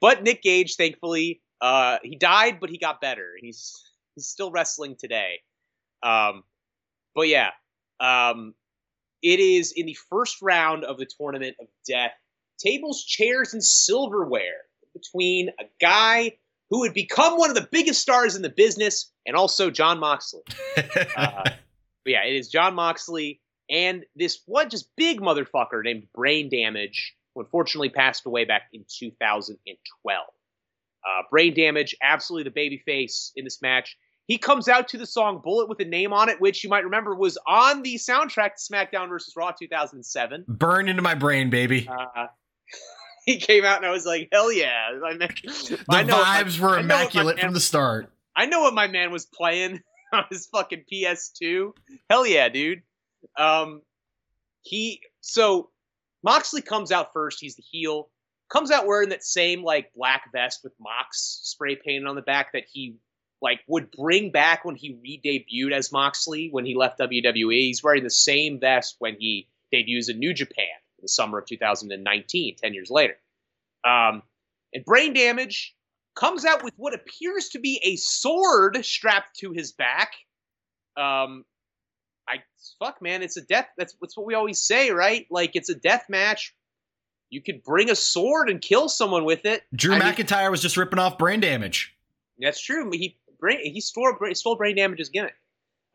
But 0.00 0.22
Nick 0.22 0.42
Gage, 0.42 0.76
thankfully, 0.76 1.40
uh, 1.62 1.98
he 2.02 2.16
died, 2.16 2.58
but 2.60 2.68
he 2.68 2.76
got 2.76 3.00
better. 3.00 3.30
He's 3.40 3.80
he's 4.14 4.26
still 4.26 4.50
wrestling 4.50 4.96
today. 4.98 5.40
Um, 6.02 6.42
but 7.14 7.28
yeah, 7.28 7.50
um, 8.00 8.54
it 9.22 9.40
is 9.40 9.72
in 9.72 9.86
the 9.86 9.96
first 10.10 10.42
round 10.42 10.84
of 10.84 10.98
the 10.98 11.06
tournament 11.06 11.56
of 11.60 11.68
death. 11.88 12.12
Tables, 12.58 13.04
chairs, 13.04 13.54
and 13.54 13.64
silverware 13.64 14.62
between 14.92 15.50
a 15.60 15.64
guy 15.80 16.32
who 16.70 16.80
would 16.80 16.94
become 16.94 17.38
one 17.38 17.48
of 17.48 17.56
the 17.56 17.68
biggest 17.70 18.02
stars 18.02 18.36
in 18.36 18.42
the 18.42 18.48
business 18.48 19.10
and 19.26 19.36
also 19.36 19.70
Jon 19.70 19.98
Moxley. 20.00 20.42
uh, 21.16 21.42
but 21.44 21.56
yeah, 22.06 22.24
it 22.24 22.36
is 22.36 22.48
Jon 22.48 22.74
Moxley 22.74 23.40
and 23.70 24.04
this 24.14 24.40
one 24.46 24.68
just 24.68 24.88
big 24.96 25.20
motherfucker 25.20 25.82
named 25.82 26.06
Brain 26.14 26.50
Damage, 26.50 27.14
who 27.34 27.40
unfortunately 27.40 27.88
passed 27.88 28.26
away 28.26 28.44
back 28.44 28.62
in 28.72 28.84
2012. 28.98 30.26
Uh, 31.04 31.22
brain 31.30 31.54
damage, 31.54 31.94
absolutely 32.02 32.44
the 32.44 32.54
baby 32.54 32.82
face 32.84 33.32
in 33.36 33.44
this 33.44 33.60
match. 33.60 33.96
He 34.26 34.38
comes 34.38 34.68
out 34.68 34.88
to 34.88 34.98
the 34.98 35.06
song 35.06 35.40
Bullet 35.42 35.68
with 35.68 35.80
a 35.80 35.84
Name 35.84 36.12
on 36.12 36.28
it, 36.28 36.40
which 36.40 36.62
you 36.62 36.70
might 36.70 36.84
remember 36.84 37.14
was 37.14 37.36
on 37.46 37.82
the 37.82 37.96
soundtrack 37.96 38.52
to 38.54 38.72
SmackDown 38.72 39.08
vs. 39.08 39.34
Raw 39.36 39.50
2007. 39.50 40.44
Burn 40.46 40.88
into 40.88 41.02
my 41.02 41.14
brain, 41.14 41.50
baby. 41.50 41.88
Uh, 41.88 42.26
he 43.26 43.38
came 43.38 43.64
out 43.64 43.78
and 43.78 43.86
I 43.86 43.90
was 43.90 44.06
like, 44.06 44.28
hell 44.32 44.52
yeah. 44.52 44.90
I 45.04 45.10
mean, 45.10 45.18
the 45.18 45.84
I 45.88 46.04
vibes 46.04 46.60
my, 46.60 46.66
were 46.66 46.78
immaculate 46.78 47.40
from 47.40 47.52
the 47.52 47.60
start. 47.60 48.12
I 48.34 48.46
know 48.46 48.60
what 48.60 48.74
my 48.74 48.86
man 48.86 49.10
was 49.10 49.26
playing 49.26 49.80
on 50.12 50.24
his 50.30 50.46
fucking 50.46 50.84
PS2. 50.90 51.72
Hell 52.08 52.26
yeah, 52.26 52.48
dude. 52.48 52.82
Um, 53.36 53.82
he, 54.62 55.00
so 55.20 55.70
Moxley 56.22 56.62
comes 56.62 56.92
out 56.92 57.12
first. 57.12 57.38
He's 57.40 57.56
the 57.56 57.62
heel 57.62 58.08
comes 58.52 58.70
out 58.70 58.86
wearing 58.86 59.08
that 59.08 59.24
same 59.24 59.62
like 59.62 59.92
black 59.96 60.30
vest 60.32 60.60
with 60.62 60.74
Mox 60.78 61.40
spray 61.42 61.74
painted 61.74 62.06
on 62.06 62.16
the 62.16 62.22
back 62.22 62.52
that 62.52 62.64
he 62.70 62.96
like 63.40 63.60
would 63.66 63.90
bring 63.90 64.30
back 64.30 64.64
when 64.64 64.76
he 64.76 64.98
re-debuted 65.02 65.72
as 65.72 65.90
Moxley 65.90 66.48
when 66.50 66.64
he 66.66 66.76
left 66.76 67.00
WWE. 67.00 67.52
He's 67.52 67.82
wearing 67.82 68.04
the 68.04 68.10
same 68.10 68.60
vest 68.60 68.96
when 68.98 69.16
he 69.18 69.48
debuts 69.72 70.08
in 70.08 70.18
New 70.18 70.34
Japan 70.34 70.66
in 70.98 71.02
the 71.02 71.08
summer 71.08 71.38
of 71.38 71.46
2019, 71.46 72.56
10 72.56 72.74
years 72.74 72.90
later. 72.90 73.16
Um, 73.84 74.22
and 74.72 74.84
Brain 74.84 75.14
Damage 75.14 75.74
comes 76.14 76.44
out 76.44 76.62
with 76.62 76.74
what 76.76 76.94
appears 76.94 77.48
to 77.50 77.58
be 77.58 77.80
a 77.82 77.96
sword 77.96 78.84
strapped 78.84 79.38
to 79.40 79.52
his 79.52 79.72
back. 79.72 80.12
Um, 80.96 81.44
I 82.28 82.42
fuck 82.78 83.00
man, 83.02 83.22
it's 83.22 83.36
a 83.36 83.42
death. 83.42 83.68
That's 83.76 83.96
that's 84.00 84.16
what 84.16 84.26
we 84.26 84.34
always 84.34 84.60
say, 84.60 84.90
right? 84.90 85.26
Like 85.30 85.52
it's 85.54 85.70
a 85.70 85.74
death 85.74 86.04
match. 86.08 86.54
You 87.32 87.40
could 87.40 87.62
bring 87.64 87.88
a 87.88 87.96
sword 87.96 88.50
and 88.50 88.60
kill 88.60 88.90
someone 88.90 89.24
with 89.24 89.46
it. 89.46 89.62
Drew 89.74 89.94
I 89.94 89.98
mean- 89.98 90.14
McIntyre 90.14 90.50
was 90.50 90.60
just 90.60 90.76
ripping 90.76 90.98
off 90.98 91.16
brain 91.16 91.40
damage. 91.40 91.96
That's 92.38 92.60
true. 92.60 92.90
He 92.92 93.16
brain, 93.40 93.60
he 93.64 93.80
stole 93.80 94.14
stole 94.34 94.56
brain 94.56 94.76
damage's 94.76 95.08
gimmick. 95.08 95.34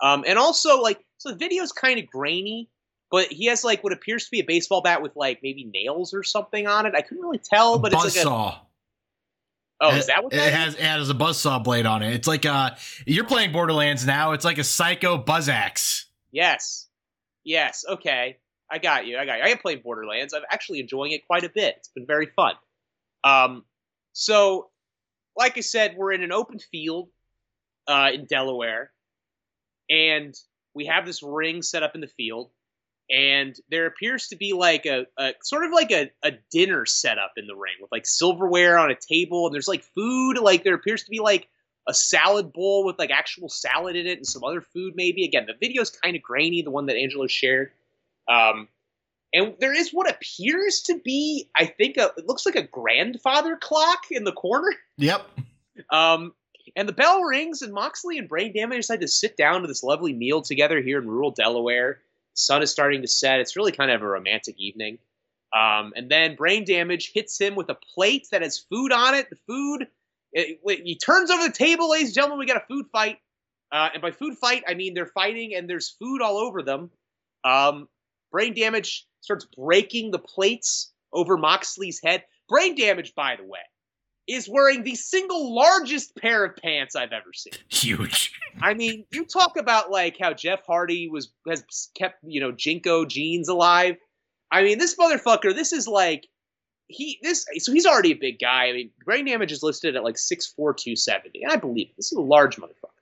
Um, 0.01 0.23
and 0.27 0.39
also 0.39 0.81
like 0.81 0.99
so 1.17 1.29
the 1.29 1.35
video's 1.35 1.71
kind 1.71 1.99
of 1.99 2.07
grainy, 2.07 2.69
but 3.11 3.27
he 3.27 3.45
has 3.45 3.63
like 3.63 3.83
what 3.83 3.93
appears 3.93 4.25
to 4.25 4.31
be 4.31 4.39
a 4.39 4.43
baseball 4.43 4.81
bat 4.81 5.03
with 5.03 5.15
like 5.15 5.41
maybe 5.43 5.63
nails 5.63 6.11
or 6.11 6.23
something 6.23 6.65
on 6.65 6.87
it. 6.87 6.95
I 6.95 7.01
couldn't 7.01 7.23
really 7.23 7.37
tell, 7.39 7.77
but 7.77 7.93
it's 7.93 8.15
like 8.15 8.25
a 8.25 8.29
oh, 8.29 9.95
is 9.95 10.07
that 10.07 10.23
what 10.23 10.33
it 10.33 10.37
that 10.37 10.47
is? 10.47 10.53
has? 10.53 10.73
It 10.73 10.81
has 10.81 11.09
a 11.11 11.13
buzzsaw 11.13 11.63
blade 11.63 11.85
on 11.85 12.01
it. 12.01 12.15
It's 12.15 12.27
like 12.27 12.47
uh 12.47 12.71
you're 13.05 13.25
playing 13.25 13.51
Borderlands 13.51 14.07
now. 14.07 14.31
It's 14.31 14.45
like 14.45 14.57
a 14.57 14.63
psycho 14.63 15.19
buzz 15.19 15.49
axe. 15.49 16.07
Yes, 16.31 16.87
yes. 17.43 17.85
Okay, 17.87 18.37
I 18.69 18.79
got 18.79 19.07
you. 19.07 19.17
I 19.17 19.25
got 19.25 19.37
you. 19.37 19.43
I 19.43 19.49
have 19.49 19.61
played 19.61 19.83
Borderlands. 19.83 20.33
I'm 20.33 20.43
actually 20.51 20.79
enjoying 20.79 21.11
it 21.11 21.25
quite 21.25 21.43
a 21.43 21.49
bit. 21.49 21.75
It's 21.77 21.89
been 21.89 22.05
very 22.05 22.27
fun. 22.35 22.53
Um, 23.23 23.63
so 24.13 24.69
like 25.37 25.57
I 25.57 25.61
said, 25.61 25.95
we're 25.95 26.11
in 26.11 26.23
an 26.23 26.31
open 26.31 26.59
field 26.59 27.09
uh, 27.87 28.09
in 28.13 28.25
Delaware, 28.25 28.91
and 29.89 30.33
we 30.73 30.85
have 30.87 31.05
this 31.05 31.23
ring 31.23 31.61
set 31.61 31.83
up 31.83 31.95
in 31.95 32.01
the 32.01 32.07
field, 32.07 32.49
and 33.09 33.55
there 33.69 33.85
appears 33.85 34.27
to 34.29 34.35
be 34.35 34.53
like 34.53 34.85
a, 34.85 35.05
a 35.17 35.33
sort 35.43 35.63
of 35.63 35.71
like 35.71 35.91
a, 35.91 36.11
a 36.23 36.31
dinner 36.51 36.85
set 36.85 37.17
up 37.17 37.33
in 37.37 37.47
the 37.47 37.55
ring 37.55 37.75
with 37.79 37.91
like 37.91 38.05
silverware 38.05 38.77
on 38.77 38.91
a 38.91 38.95
table, 38.95 39.45
and 39.45 39.53
there's 39.53 39.67
like 39.67 39.83
food. 39.83 40.39
Like 40.39 40.63
there 40.63 40.75
appears 40.75 41.03
to 41.03 41.09
be 41.09 41.19
like 41.19 41.47
a 41.87 41.93
salad 41.93 42.51
bowl 42.51 42.85
with 42.85 42.99
like 42.99 43.11
actual 43.11 43.47
salad 43.47 43.95
in 43.95 44.07
it 44.07 44.17
and 44.17 44.27
some 44.27 44.43
other 44.43 44.61
food 44.61 44.93
maybe. 44.95 45.23
Again, 45.23 45.45
the 45.47 45.53
video's 45.59 45.89
kind 45.89 46.15
of 46.15 46.21
grainy, 46.21 46.61
the 46.61 46.71
one 46.71 46.87
that 46.87 46.97
Angelo 46.97 47.27
shared. 47.27 47.71
Um, 48.27 48.67
and 49.33 49.55
there 49.59 49.73
is 49.73 49.91
what 49.91 50.09
appears 50.09 50.81
to 50.83 50.99
be, 50.99 51.49
I 51.55 51.65
think, 51.65 51.97
a, 51.97 52.11
it 52.17 52.27
looks 52.27 52.45
like 52.45 52.55
a 52.55 52.63
grandfather 52.63 53.57
clock 53.57 54.05
in 54.11 54.23
the 54.23 54.31
corner. 54.31 54.73
Yep. 54.97 55.25
Um, 55.91 56.33
and 56.75 56.87
the 56.87 56.93
bell 56.93 57.21
rings, 57.23 57.61
and 57.61 57.73
Moxley 57.73 58.17
and 58.17 58.27
Brain 58.29 58.53
Damage 58.53 58.79
decide 58.79 59.01
to 59.01 59.07
sit 59.07 59.35
down 59.37 59.61
to 59.61 59.67
this 59.67 59.83
lovely 59.83 60.13
meal 60.13 60.41
together 60.41 60.81
here 60.81 60.99
in 61.01 61.07
rural 61.07 61.31
Delaware. 61.31 61.99
Sun 62.33 62.61
is 62.61 62.71
starting 62.71 63.01
to 63.01 63.07
set. 63.07 63.39
It's 63.39 63.55
really 63.55 63.71
kind 63.71 63.91
of 63.91 64.01
a 64.01 64.07
romantic 64.07 64.55
evening. 64.59 64.97
Um, 65.55 65.93
and 65.95 66.09
then 66.09 66.35
Brain 66.35 66.65
Damage 66.65 67.11
hits 67.13 67.39
him 67.39 67.55
with 67.55 67.69
a 67.69 67.75
plate 67.95 68.27
that 68.31 68.41
has 68.41 68.57
food 68.59 68.91
on 68.91 69.15
it. 69.15 69.29
The 69.29 69.37
food, 69.47 69.87
it, 70.33 70.59
it- 70.63 70.83
he 70.83 70.95
turns 70.97 71.31
over 71.31 71.47
the 71.47 71.53
table, 71.53 71.89
ladies 71.89 72.09
and 72.09 72.15
gentlemen. 72.15 72.39
We 72.39 72.45
got 72.45 72.57
a 72.57 72.65
food 72.67 72.87
fight. 72.91 73.19
Uh, 73.71 73.89
and 73.93 74.01
by 74.01 74.11
food 74.11 74.37
fight, 74.37 74.63
I 74.67 74.73
mean 74.75 74.93
they're 74.93 75.05
fighting 75.05 75.53
and 75.55 75.69
there's 75.69 75.89
food 75.89 76.21
all 76.21 76.37
over 76.37 76.61
them. 76.63 76.89
Um, 77.43 77.87
Brain 78.37 78.53
Damage 78.53 79.07
starts 79.21 79.45
breaking 79.45 80.11
the 80.11 80.19
plates 80.19 80.91
over 81.11 81.37
Moxley's 81.37 81.99
head. 82.03 82.23
Brain 82.47 82.75
Damage, 82.75 83.15
by 83.15 83.35
the 83.35 83.43
way, 83.43 83.57
is 84.27 84.47
wearing 84.47 84.83
the 84.83 84.93
single 84.93 85.55
largest 85.55 86.15
pair 86.15 86.45
of 86.45 86.55
pants 86.55 86.95
I've 86.95 87.13
ever 87.13 87.33
seen. 87.33 87.53
Huge. 87.69 88.31
I 88.61 88.75
mean, 88.75 89.05
you 89.09 89.25
talk 89.25 89.57
about 89.57 89.89
like 89.89 90.17
how 90.21 90.33
Jeff 90.33 90.59
Hardy 90.67 91.09
was 91.09 91.31
has 91.47 91.63
kept 91.97 92.17
you 92.27 92.39
know 92.39 92.51
JNCO 92.51 93.07
jeans 93.07 93.49
alive. 93.49 93.95
I 94.51 94.61
mean, 94.61 94.77
this 94.77 94.95
motherfucker. 94.95 95.55
This 95.55 95.73
is 95.73 95.87
like 95.87 96.27
he 96.89 97.17
this 97.23 97.43
so 97.57 97.71
he's 97.71 97.87
already 97.87 98.11
a 98.11 98.17
big 98.17 98.37
guy. 98.37 98.65
I 98.65 98.73
mean, 98.73 98.91
brain 99.03 99.25
damage 99.25 99.51
is 99.51 99.63
listed 99.63 99.95
at 99.95 100.03
like 100.03 100.19
six 100.19 100.45
four 100.45 100.75
two 100.75 100.95
seventy, 100.95 101.41
and 101.41 101.51
I 101.51 101.55
believe 101.55 101.87
it. 101.87 101.95
this 101.97 102.11
is 102.11 102.19
a 102.19 102.21
large 102.21 102.57
motherfucker. 102.57 103.01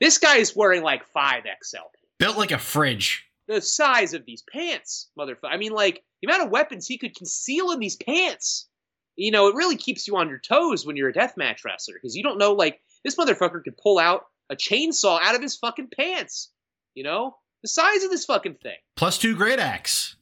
This 0.00 0.18
guy 0.18 0.36
is 0.36 0.54
wearing 0.54 0.84
like 0.84 1.04
five 1.06 1.42
XL. 1.60 1.78
Built 2.20 2.38
like 2.38 2.52
a 2.52 2.58
fridge. 2.58 3.26
The 3.50 3.60
size 3.60 4.14
of 4.14 4.24
these 4.24 4.44
pants, 4.52 5.10
motherfucker. 5.18 5.50
I 5.50 5.56
mean, 5.56 5.72
like 5.72 6.04
the 6.22 6.28
amount 6.28 6.44
of 6.44 6.50
weapons 6.50 6.86
he 6.86 6.98
could 6.98 7.16
conceal 7.16 7.72
in 7.72 7.80
these 7.80 7.96
pants. 7.96 8.68
You 9.16 9.32
know, 9.32 9.48
it 9.48 9.56
really 9.56 9.76
keeps 9.76 10.06
you 10.06 10.16
on 10.16 10.28
your 10.28 10.38
toes 10.38 10.86
when 10.86 10.96
you're 10.96 11.10
a 11.10 11.12
deathmatch 11.12 11.64
wrestler 11.64 11.94
because 11.94 12.16
you 12.16 12.22
don't 12.22 12.38
know 12.38 12.52
like 12.52 12.80
this 13.04 13.16
motherfucker 13.16 13.62
could 13.62 13.76
pull 13.76 13.98
out 13.98 14.22
a 14.50 14.56
chainsaw 14.56 15.20
out 15.20 15.34
of 15.34 15.42
his 15.42 15.56
fucking 15.56 15.88
pants. 15.94 16.52
You 16.94 17.04
know, 17.04 17.36
the 17.62 17.68
size 17.68 18.04
of 18.04 18.10
this 18.10 18.24
fucking 18.24 18.56
thing. 18.62 18.78
Plus 18.96 19.18
two 19.18 19.34
great 19.34 19.58
axe. 19.58 20.16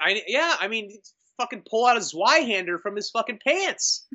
I 0.00 0.22
yeah, 0.26 0.56
I 0.58 0.68
mean, 0.68 0.98
fucking 1.38 1.64
pull 1.68 1.86
out 1.86 1.96
a 1.96 2.00
Zweihander 2.00 2.80
from 2.80 2.96
his 2.96 3.10
fucking 3.10 3.40
pants. 3.46 4.06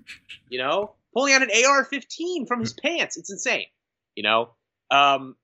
You 0.49 0.59
know, 0.59 0.95
pulling 1.13 1.33
out 1.33 1.41
an 1.41 1.49
AR-15 1.49 2.47
from 2.47 2.59
his 2.59 2.73
pants. 2.73 3.17
It's 3.17 3.31
insane. 3.31 3.65
You 4.15 4.23
know, 4.23 4.49
um, 4.91 5.35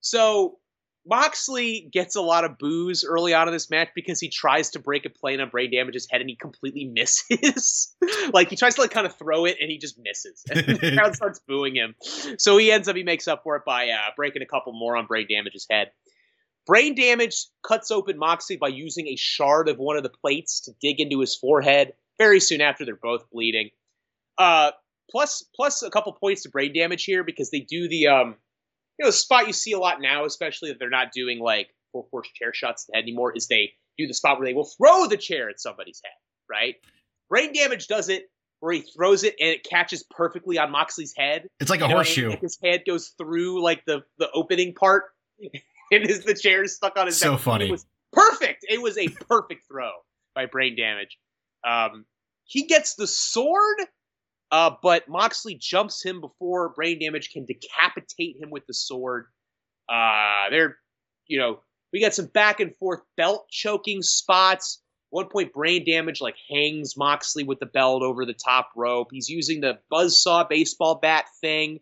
so 0.00 0.59
Moxley 1.06 1.88
gets 1.92 2.14
a 2.14 2.20
lot 2.20 2.44
of 2.44 2.58
boos 2.58 3.04
early 3.04 3.32
on 3.32 3.48
in 3.48 3.54
this 3.54 3.70
match 3.70 3.88
because 3.94 4.20
he 4.20 4.28
tries 4.28 4.70
to 4.70 4.78
break 4.78 5.06
a 5.06 5.10
plane 5.10 5.40
on 5.40 5.48
Brain 5.48 5.70
Damage's 5.70 6.06
head 6.10 6.20
and 6.20 6.28
he 6.28 6.36
completely 6.36 6.84
misses. 6.94 7.96
like 8.32 8.50
he 8.50 8.56
tries 8.56 8.74
to 8.74 8.82
like 8.82 8.90
kind 8.90 9.06
of 9.06 9.16
throw 9.16 9.46
it 9.46 9.56
and 9.60 9.70
he 9.70 9.78
just 9.78 9.98
misses. 9.98 10.44
And 10.50 10.78
the 10.78 10.96
crowd 10.96 11.14
starts 11.14 11.40
booing 11.46 11.74
him. 11.74 11.94
So 12.38 12.58
he 12.58 12.70
ends 12.70 12.88
up 12.88 12.96
he 12.96 13.02
makes 13.02 13.28
up 13.28 13.42
for 13.42 13.56
it 13.56 13.64
by 13.64 13.88
uh, 13.90 14.10
breaking 14.16 14.42
a 14.42 14.46
couple 14.46 14.72
more 14.72 14.96
on 14.96 15.06
Brain 15.06 15.26
Damage's 15.28 15.66
head. 15.70 15.90
Brain 16.66 16.94
damage 16.94 17.46
cuts 17.66 17.90
open 17.90 18.18
Moxley 18.18 18.56
by 18.56 18.68
using 18.68 19.08
a 19.08 19.16
shard 19.16 19.68
of 19.68 19.78
one 19.78 19.96
of 19.96 20.02
the 20.02 20.10
plates 20.10 20.60
to 20.62 20.72
dig 20.80 21.00
into 21.00 21.20
his 21.20 21.34
forehead. 21.34 21.94
Very 22.18 22.38
soon 22.38 22.60
after, 22.60 22.84
they're 22.84 22.94
both 22.94 23.30
bleeding. 23.30 23.70
Uh, 24.36 24.72
plus, 25.10 25.42
plus 25.56 25.82
a 25.82 25.90
couple 25.90 26.12
points 26.12 26.42
to 26.42 26.50
brain 26.50 26.72
damage 26.74 27.04
here 27.04 27.24
because 27.24 27.50
they 27.50 27.60
do 27.60 27.88
the 27.88 28.08
um, 28.08 28.36
you 29.00 29.04
know, 29.04 29.08
the 29.08 29.12
spot 29.16 29.46
you 29.46 29.52
see 29.54 29.72
a 29.72 29.78
lot 29.78 30.00
now, 30.02 30.26
especially 30.26 30.68
that 30.70 30.78
they're 30.78 30.90
not 30.90 31.08
doing 31.14 31.40
like 31.40 31.68
full 31.92 32.06
force 32.10 32.28
chair 32.34 32.52
shots 32.52 32.84
to 32.84 32.92
the 32.92 32.96
head 32.98 33.02
anymore, 33.04 33.32
is 33.34 33.46
they 33.48 33.70
do 33.96 34.06
the 34.06 34.12
spot 34.14 34.38
where 34.38 34.46
they 34.46 34.52
will 34.54 34.68
throw 34.78 35.06
the 35.06 35.16
chair 35.16 35.48
at 35.48 35.58
somebody's 35.58 36.00
head. 36.04 36.12
Right? 36.50 36.74
Brain 37.30 37.52
damage 37.54 37.86
does 37.86 38.08
it 38.10 38.24
where 38.58 38.74
he 38.74 38.82
throws 38.82 39.24
it 39.24 39.34
and 39.40 39.48
it 39.48 39.64
catches 39.64 40.04
perfectly 40.10 40.58
on 40.58 40.70
Moxley's 40.70 41.14
head. 41.16 41.46
It's 41.60 41.70
like 41.70 41.80
a 41.80 41.84
You 41.84 41.88
know 41.88 41.94
what 41.96 42.06
I 42.06 42.10
mean? 42.10 42.24
horseshoe. 42.26 42.40
His 42.42 42.58
head 42.62 42.82
goes 42.86 43.14
through 43.16 43.62
like 43.62 43.84
the 43.86 44.02
the 44.18 44.28
opening 44.34 44.74
part, 44.74 45.04
and 45.90 46.04
his 46.06 46.24
the 46.24 46.34
chair 46.34 46.62
is 46.62 46.76
stuck 46.76 46.98
on 46.98 47.06
his 47.06 47.18
head. 47.20 47.28
So 47.28 47.32
neck. 47.32 47.40
funny. 47.40 47.68
It 47.68 47.70
was 47.70 47.86
perfect. 48.12 48.66
It 48.68 48.82
was 48.82 48.98
a 48.98 49.08
perfect 49.08 49.64
throw 49.66 49.90
by 50.34 50.44
brain 50.46 50.76
damage. 50.76 51.16
Um, 51.66 52.04
he 52.44 52.66
gets 52.66 52.94
the 52.96 53.06
sword, 53.06 53.78
uh, 54.50 54.70
but 54.82 55.08
Moxley 55.08 55.54
jumps 55.54 56.04
him 56.04 56.20
before 56.20 56.70
brain 56.70 56.98
damage 56.98 57.30
can 57.30 57.44
decapitate 57.44 58.36
him 58.40 58.50
with 58.50 58.66
the 58.66 58.74
sword. 58.74 59.26
Uh, 59.88 60.50
they're, 60.50 60.78
you 61.26 61.38
know, 61.38 61.60
we 61.92 62.00
got 62.00 62.14
some 62.14 62.26
back 62.26 62.60
and 62.60 62.74
forth 62.76 63.00
belt 63.16 63.48
choking 63.50 64.02
spots. 64.02 64.82
One 65.10 65.26
point, 65.26 65.52
brain 65.52 65.84
damage 65.84 66.20
like 66.20 66.36
hangs 66.48 66.96
Moxley 66.96 67.42
with 67.42 67.58
the 67.58 67.66
belt 67.66 68.02
over 68.02 68.24
the 68.24 68.32
top 68.34 68.70
rope. 68.76 69.08
He's 69.10 69.28
using 69.28 69.60
the 69.60 69.78
buzzsaw 69.92 70.48
baseball 70.48 70.96
bat 70.96 71.26
thing. 71.40 71.80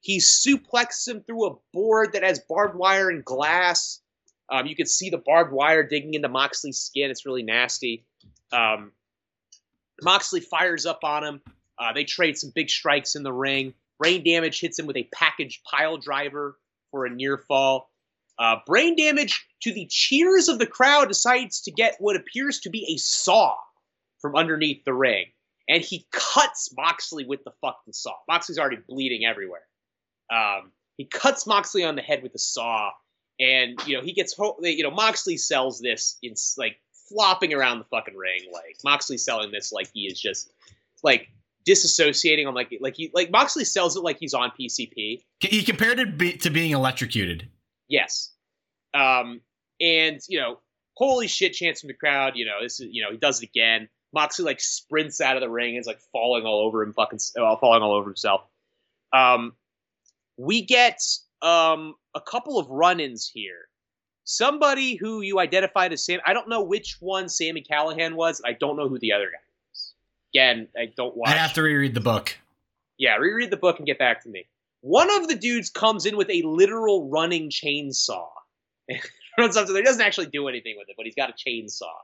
He 0.00 0.18
suplexes 0.18 1.08
him 1.08 1.22
through 1.22 1.46
a 1.46 1.56
board 1.72 2.12
that 2.12 2.24
has 2.24 2.40
barbed 2.48 2.76
wire 2.76 3.10
and 3.10 3.24
glass. 3.24 4.00
Um, 4.50 4.66
you 4.66 4.76
can 4.76 4.86
see 4.86 5.08
the 5.08 5.18
barbed 5.18 5.52
wire 5.52 5.82
digging 5.82 6.14
into 6.14 6.28
Moxley's 6.28 6.78
skin. 6.78 7.10
It's 7.10 7.24
really 7.24 7.42
nasty. 7.42 8.04
Um, 8.52 8.92
Moxley 10.02 10.40
fires 10.40 10.84
up 10.84 11.04
on 11.04 11.24
him. 11.24 11.40
Uh, 11.78 11.92
they 11.92 12.04
trade 12.04 12.38
some 12.38 12.52
big 12.54 12.70
strikes 12.70 13.14
in 13.16 13.22
the 13.22 13.32
ring. 13.32 13.74
Brain 13.98 14.24
damage 14.24 14.60
hits 14.60 14.78
him 14.78 14.86
with 14.86 14.96
a 14.96 15.08
package 15.12 15.62
pile 15.64 15.96
driver 15.96 16.56
for 16.90 17.06
a 17.06 17.10
near 17.10 17.38
fall. 17.38 17.90
Uh, 18.38 18.56
brain 18.66 18.96
damage 18.96 19.46
to 19.62 19.72
the 19.72 19.86
cheers 19.90 20.48
of 20.48 20.58
the 20.58 20.66
crowd 20.66 21.08
decides 21.08 21.62
to 21.62 21.70
get 21.70 21.96
what 22.00 22.16
appears 22.16 22.60
to 22.60 22.70
be 22.70 22.94
a 22.94 22.98
saw 22.98 23.54
from 24.20 24.34
underneath 24.34 24.84
the 24.84 24.94
ring, 24.94 25.26
and 25.68 25.82
he 25.82 26.06
cuts 26.10 26.74
Moxley 26.76 27.24
with 27.24 27.44
the 27.44 27.52
fucking 27.60 27.92
saw. 27.92 28.14
Moxley's 28.28 28.58
already 28.58 28.78
bleeding 28.88 29.24
everywhere. 29.24 29.62
Um, 30.32 30.72
he 30.96 31.04
cuts 31.04 31.46
Moxley 31.46 31.84
on 31.84 31.94
the 31.94 32.02
head 32.02 32.22
with 32.22 32.32
the 32.32 32.38
saw, 32.38 32.90
and 33.38 33.80
you 33.86 33.96
know 33.96 34.02
he 34.02 34.12
gets 34.12 34.34
ho- 34.36 34.58
you 34.62 34.82
know 34.82 34.90
Moxley 34.90 35.36
sells 35.36 35.80
this 35.80 36.18
in 36.22 36.34
like 36.58 36.76
flopping 37.08 37.54
around 37.54 37.78
the 37.78 37.84
fucking 37.84 38.16
ring, 38.16 38.50
like 38.52 38.76
Moxley 38.84 39.18
selling 39.18 39.52
this 39.52 39.72
like 39.72 39.90
he 39.92 40.06
is 40.06 40.20
just 40.20 40.50
like 41.04 41.28
disassociating 41.66 42.46
on 42.46 42.54
like 42.54 42.76
like 42.80 42.96
he 42.96 43.10
like 43.14 43.30
Moxley 43.30 43.64
sells 43.64 43.96
it 43.96 44.00
like 44.00 44.18
he's 44.18 44.34
on 44.34 44.52
PCP. 44.58 45.22
He 45.40 45.62
compared 45.62 45.98
it 45.98 46.18
be- 46.18 46.36
to 46.38 46.50
being 46.50 46.72
electrocuted. 46.72 47.48
Yes. 47.88 48.32
Um, 48.92 49.40
and 49.80 50.20
you 50.28 50.38
know, 50.38 50.58
holy 50.94 51.26
shit, 51.26 51.52
chance 51.52 51.80
from 51.80 51.88
the 51.88 51.94
crowd. 51.94 52.34
You 52.36 52.46
know, 52.46 52.62
this 52.62 52.80
is 52.80 52.88
you 52.90 53.02
know 53.02 53.10
he 53.10 53.16
does 53.16 53.42
it 53.42 53.48
again. 53.48 53.88
Moxley 54.12 54.44
like 54.44 54.60
sprints 54.60 55.20
out 55.20 55.36
of 55.36 55.40
the 55.40 55.50
ring 55.50 55.74
and 55.74 55.80
is 55.80 55.86
like 55.86 56.00
falling 56.12 56.44
all 56.44 56.60
over 56.60 56.82
him, 56.82 56.92
fucking 56.92 57.18
uh, 57.38 57.56
falling 57.56 57.82
all 57.82 57.94
over 57.94 58.08
himself. 58.08 58.42
Um, 59.12 59.54
we 60.36 60.62
get 60.62 61.00
um 61.42 61.94
a 62.14 62.20
couple 62.20 62.58
of 62.58 62.68
run-ins 62.70 63.28
here. 63.32 63.68
Somebody 64.24 64.96
who 64.96 65.20
you 65.20 65.38
identified 65.38 65.92
as 65.92 66.04
Sam. 66.04 66.20
I 66.24 66.32
don't 66.32 66.48
know 66.48 66.62
which 66.62 66.96
one 67.00 67.28
Sami 67.28 67.62
Callihan 67.62 68.14
was. 68.14 68.40
I 68.44 68.52
don't 68.52 68.76
know 68.76 68.88
who 68.88 68.98
the 68.98 69.12
other 69.12 69.26
guy 69.26 69.38
was. 69.38 69.53
Again, 70.34 70.68
I 70.76 70.86
don't 70.96 71.16
watch. 71.16 71.30
I 71.30 71.36
have 71.36 71.52
to 71.54 71.62
reread 71.62 71.94
the 71.94 72.00
book. 72.00 72.36
Yeah, 72.98 73.16
reread 73.16 73.50
the 73.50 73.56
book 73.56 73.78
and 73.78 73.86
get 73.86 73.98
back 73.98 74.22
to 74.24 74.28
me. 74.28 74.46
One 74.80 75.10
of 75.10 75.28
the 75.28 75.34
dudes 75.34 75.70
comes 75.70 76.06
in 76.06 76.16
with 76.16 76.28
a 76.30 76.42
literal 76.42 77.08
running 77.08 77.50
chainsaw. 77.50 78.28
runs 79.38 79.56
up 79.56 79.66
to 79.66 79.72
there. 79.72 79.82
He 79.82 79.86
doesn't 79.86 80.02
actually 80.02 80.26
do 80.26 80.48
anything 80.48 80.74
with 80.76 80.88
it, 80.88 80.94
but 80.96 81.06
he's 81.06 81.14
got 81.14 81.30
a 81.30 81.32
chainsaw. 81.32 81.94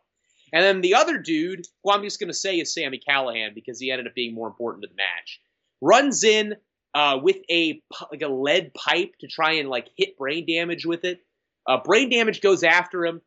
And 0.52 0.64
then 0.64 0.80
the 0.80 0.94
other 0.94 1.18
dude, 1.18 1.66
who 1.82 1.92
I'm 1.92 2.02
just 2.02 2.18
going 2.18 2.28
to 2.28 2.34
say 2.34 2.56
is 2.56 2.74
Sami 2.74 3.00
Callihan 3.06 3.54
because 3.54 3.78
he 3.78 3.90
ended 3.90 4.06
up 4.06 4.14
being 4.14 4.34
more 4.34 4.48
important 4.48 4.82
to 4.82 4.88
the 4.88 4.96
match, 4.96 5.40
runs 5.80 6.24
in 6.24 6.56
uh, 6.94 7.18
with 7.22 7.36
a 7.50 7.80
like 8.10 8.22
a 8.22 8.28
lead 8.28 8.74
pipe 8.74 9.14
to 9.20 9.28
try 9.28 9.52
and 9.52 9.68
like 9.68 9.88
hit 9.96 10.18
brain 10.18 10.46
damage 10.46 10.86
with 10.86 11.04
it. 11.04 11.20
Uh, 11.68 11.78
brain 11.82 12.10
damage 12.10 12.40
goes 12.40 12.64
after 12.64 13.04
him 13.04 13.20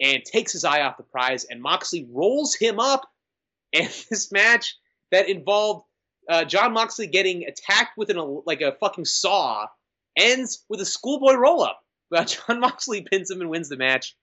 and 0.00 0.22
takes 0.24 0.52
his 0.52 0.64
eye 0.64 0.82
off 0.82 0.98
the 0.98 1.02
prize, 1.02 1.44
and 1.44 1.62
Moxley 1.62 2.06
rolls 2.12 2.54
him 2.54 2.78
up. 2.78 3.08
And 3.72 3.88
this 4.10 4.32
match 4.32 4.76
that 5.12 5.28
involved 5.28 5.84
uh, 6.28 6.44
Jon 6.44 6.72
Moxley 6.72 7.06
getting 7.06 7.44
attacked 7.44 7.96
with 7.96 8.10
an 8.10 8.42
like 8.46 8.60
a 8.60 8.72
fucking 8.80 9.04
saw 9.04 9.66
ends 10.16 10.64
with 10.68 10.80
a 10.80 10.86
schoolboy 10.86 11.34
roll 11.34 11.62
up. 11.62 11.80
But 12.10 12.38
Jon 12.48 12.60
Moxley 12.60 13.02
pins 13.02 13.30
him 13.30 13.40
and 13.40 13.50
wins 13.50 13.68
the 13.68 13.76
match 13.76 14.16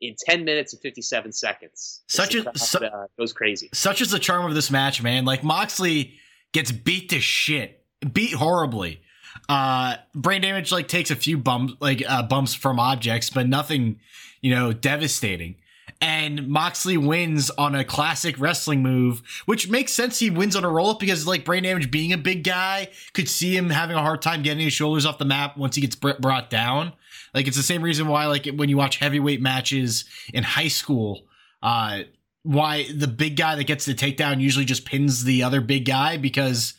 in 0.00 0.14
10 0.26 0.44
minutes 0.44 0.72
and 0.72 0.82
57 0.82 1.32
seconds. 1.32 2.02
Such 2.08 2.34
a 2.34 2.56
su- 2.56 2.78
uh, 2.78 3.06
goes 3.18 3.32
crazy. 3.32 3.68
Such 3.72 4.00
is 4.00 4.10
the 4.10 4.18
charm 4.18 4.46
of 4.46 4.54
this 4.54 4.70
match, 4.70 5.02
man. 5.02 5.24
Like 5.24 5.42
Moxley 5.42 6.14
gets 6.52 6.70
beat 6.70 7.10
to 7.10 7.20
shit, 7.20 7.84
beat 8.12 8.34
horribly. 8.34 9.00
Uh, 9.48 9.96
brain 10.14 10.42
damage 10.42 10.72
like 10.72 10.88
takes 10.88 11.10
a 11.10 11.16
few 11.16 11.38
bumps, 11.38 11.74
like 11.80 12.02
uh, 12.08 12.22
bumps 12.22 12.54
from 12.54 12.78
objects, 12.78 13.30
but 13.30 13.48
nothing, 13.48 13.98
you 14.40 14.54
know, 14.54 14.72
devastating. 14.72 15.56
And 16.00 16.46
Moxley 16.46 16.96
wins 16.96 17.50
on 17.50 17.74
a 17.74 17.84
classic 17.84 18.38
wrestling 18.38 18.82
move, 18.82 19.20
which 19.46 19.68
makes 19.68 19.92
sense. 19.92 20.20
He 20.20 20.30
wins 20.30 20.54
on 20.54 20.64
a 20.64 20.70
roll 20.70 20.90
up 20.90 21.00
because, 21.00 21.26
like, 21.26 21.44
brain 21.44 21.64
damage 21.64 21.90
being 21.90 22.12
a 22.12 22.18
big 22.18 22.44
guy, 22.44 22.90
could 23.14 23.28
see 23.28 23.56
him 23.56 23.70
having 23.70 23.96
a 23.96 24.00
hard 24.00 24.22
time 24.22 24.42
getting 24.42 24.62
his 24.62 24.72
shoulders 24.72 25.04
off 25.04 25.18
the 25.18 25.24
map 25.24 25.56
once 25.56 25.74
he 25.74 25.80
gets 25.80 25.96
br- 25.96 26.12
brought 26.20 26.50
down. 26.50 26.92
Like, 27.34 27.48
it's 27.48 27.56
the 27.56 27.64
same 27.64 27.82
reason 27.82 28.06
why, 28.06 28.26
like, 28.26 28.46
when 28.46 28.68
you 28.68 28.76
watch 28.76 28.98
heavyweight 28.98 29.42
matches 29.42 30.04
in 30.32 30.44
high 30.44 30.68
school, 30.68 31.26
uh, 31.62 32.02
why 32.44 32.86
the 32.94 33.08
big 33.08 33.36
guy 33.36 33.56
that 33.56 33.64
gets 33.64 33.84
the 33.84 33.94
takedown 33.94 34.40
usually 34.40 34.64
just 34.64 34.84
pins 34.84 35.24
the 35.24 35.42
other 35.42 35.60
big 35.60 35.84
guy 35.84 36.16
because 36.16 36.74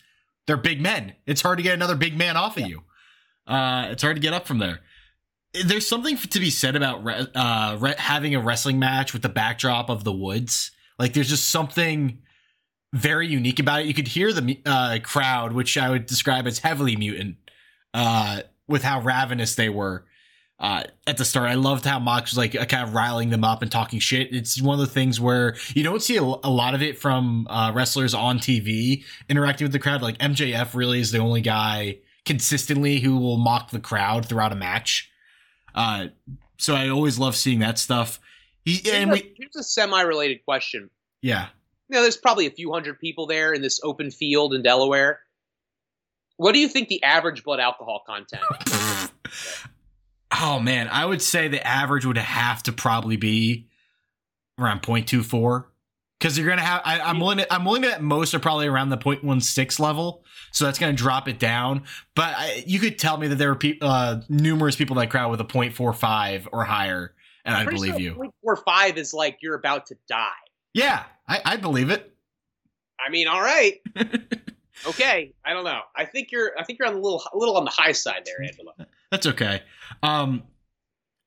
they're 0.47 0.57
big 0.57 0.81
men. 0.81 1.13
It's 1.25 1.41
hard 1.41 1.57
to 1.57 1.63
get 1.63 1.73
another 1.73 1.95
big 1.95 2.17
man 2.17 2.37
off 2.37 2.57
of 2.57 2.67
you. 2.67 2.83
Uh, 3.45 3.89
it's 3.91 4.01
hard 4.01 4.15
to 4.15 4.21
get 4.21 4.33
up 4.33 4.47
from 4.47 4.59
there. 4.59 4.79
There's 5.53 5.87
something 5.87 6.17
to 6.17 6.39
be 6.39 6.49
said 6.49 6.75
about 6.75 7.03
re- 7.03 7.27
uh, 7.33 7.77
re- 7.79 7.95
having 7.97 8.35
a 8.35 8.39
wrestling 8.39 8.79
match 8.79 9.13
with 9.13 9.21
the 9.21 9.29
backdrop 9.29 9.89
of 9.89 10.03
the 10.03 10.11
woods. 10.11 10.71
Like, 10.97 11.13
there's 11.13 11.29
just 11.29 11.49
something 11.49 12.19
very 12.93 13.27
unique 13.27 13.59
about 13.59 13.81
it. 13.81 13.85
You 13.87 13.93
could 13.93 14.07
hear 14.07 14.31
the 14.33 14.59
uh, 14.65 14.99
crowd, 15.03 15.53
which 15.53 15.77
I 15.77 15.89
would 15.89 16.05
describe 16.05 16.45
as 16.45 16.59
heavily 16.59 16.95
mutant, 16.95 17.37
uh, 17.93 18.41
with 18.67 18.83
how 18.83 19.01
ravenous 19.01 19.55
they 19.55 19.69
were 19.69 20.05
uh, 20.59 20.83
at 21.07 21.17
the 21.17 21.25
start. 21.25 21.49
I 21.49 21.53
loved 21.53 21.85
how 21.85 21.99
Mox 21.99 22.31
was 22.31 22.37
like 22.37 22.53
kind 22.69 22.87
of 22.87 22.93
riling 22.93 23.29
them 23.29 23.43
up 23.43 23.61
and 23.61 23.71
talking 23.71 23.99
shit. 23.99 24.33
It's 24.33 24.61
one 24.61 24.79
of 24.79 24.85
the 24.85 24.93
things 24.93 25.19
where 25.19 25.55
you 25.73 25.83
don't 25.83 26.01
see 26.01 26.17
a, 26.17 26.21
a 26.21 26.49
lot 26.49 26.75
of 26.75 26.81
it 26.81 26.97
from 26.97 27.47
uh, 27.49 27.71
wrestlers 27.73 28.13
on 28.13 28.39
TV 28.39 29.03
interacting 29.29 29.65
with 29.65 29.71
the 29.71 29.79
crowd. 29.79 30.01
Like 30.01 30.17
MJF 30.17 30.73
really 30.73 30.99
is 30.99 31.11
the 31.11 31.19
only 31.19 31.41
guy 31.41 31.99
consistently 32.25 32.99
who 32.99 33.17
will 33.17 33.37
mock 33.37 33.71
the 33.71 33.79
crowd 33.79 34.25
throughout 34.25 34.51
a 34.51 34.55
match. 34.55 35.09
Uh, 35.73 36.07
so 36.57 36.75
I 36.75 36.89
always 36.89 37.17
love 37.19 37.35
seeing 37.35 37.59
that 37.59 37.79
stuff. 37.79 38.19
He, 38.65 38.77
and 38.91 39.09
here's, 39.09 39.21
we, 39.21 39.29
a, 39.29 39.33
here's 39.37 39.55
a 39.55 39.63
semi-related 39.63 40.43
question. 40.45 40.89
yeah, 41.21 41.47
You 41.87 41.95
know, 41.95 42.01
there's 42.01 42.17
probably 42.17 42.45
a 42.45 42.51
few 42.51 42.71
hundred 42.71 42.99
people 42.99 43.27
there 43.27 43.53
in 43.53 43.61
this 43.61 43.79
open 43.83 44.11
field 44.11 44.53
in 44.53 44.61
Delaware. 44.61 45.19
What 46.37 46.53
do 46.53 46.59
you 46.59 46.67
think 46.67 46.87
the 46.87 47.03
average 47.03 47.43
blood 47.43 47.59
alcohol 47.59 48.03
content? 48.05 48.43
oh 50.39 50.59
man, 50.59 50.87
I 50.87 51.05
would 51.05 51.21
say 51.21 51.47
the 51.47 51.65
average 51.65 52.05
would 52.05 52.17
have 52.17 52.63
to 52.63 52.71
probably 52.71 53.17
be 53.17 53.67
around 54.57 54.81
0.24 54.81 55.65
because 56.19 56.37
you're 56.37 56.47
gonna 56.47 56.61
have. 56.61 56.81
I, 56.83 56.99
I'm 56.99 57.19
willing. 57.19 57.37
To, 57.37 57.53
I'm 57.53 57.65
willing 57.65 57.83
to 57.83 57.93
at 57.93 58.01
most 58.01 58.33
are 58.33 58.39
probably 58.39 58.67
around 58.67 58.89
the 58.89 58.97
0.16 58.97 59.79
level, 59.79 60.25
so 60.51 60.65
that's 60.65 60.77
gonna 60.77 60.93
drop 60.93 61.27
it 61.27 61.39
down. 61.39 61.83
But 62.15 62.33
I, 62.37 62.63
you 62.67 62.79
could 62.79 62.99
tell 62.99 63.17
me 63.17 63.27
that 63.27 63.35
there 63.35 63.49
were 63.49 63.55
pe- 63.55 63.77
uh, 63.81 64.21
numerous 64.27 64.75
people 64.75 64.97
in 64.97 65.01
that 65.01 65.09
crowd 65.09 65.31
with 65.31 65.41
a 65.41 65.45
0.45 65.45 66.47
or 66.51 66.65
higher, 66.65 67.13
and 67.45 67.55
I 67.55 67.65
believe 67.65 67.93
sure 67.93 67.99
you. 67.99 68.31
0.45 68.45 68.97
is 68.97 69.13
like 69.13 69.37
you're 69.41 69.55
about 69.55 69.87
to 69.87 69.97
die. 70.07 70.27
Yeah, 70.73 71.03
I, 71.27 71.41
I 71.45 71.57
believe 71.57 71.89
it. 71.89 72.13
I 72.99 73.09
mean, 73.09 73.27
all 73.27 73.41
right, 73.41 73.79
okay. 74.87 75.33
I 75.45 75.53
don't 75.53 75.63
know. 75.63 75.81
I 75.95 76.05
think 76.05 76.31
you're. 76.31 76.51
I 76.59 76.63
think 76.63 76.79
you're 76.79 76.87
on 76.87 76.95
the 76.95 77.01
little, 77.01 77.23
a 77.33 77.37
little 77.37 77.55
on 77.55 77.63
the 77.63 77.71
high 77.71 77.93
side 77.93 78.23
there, 78.25 78.45
Angela. 78.45 78.73
That's 79.09 79.25
okay. 79.25 79.63
Um, 80.03 80.43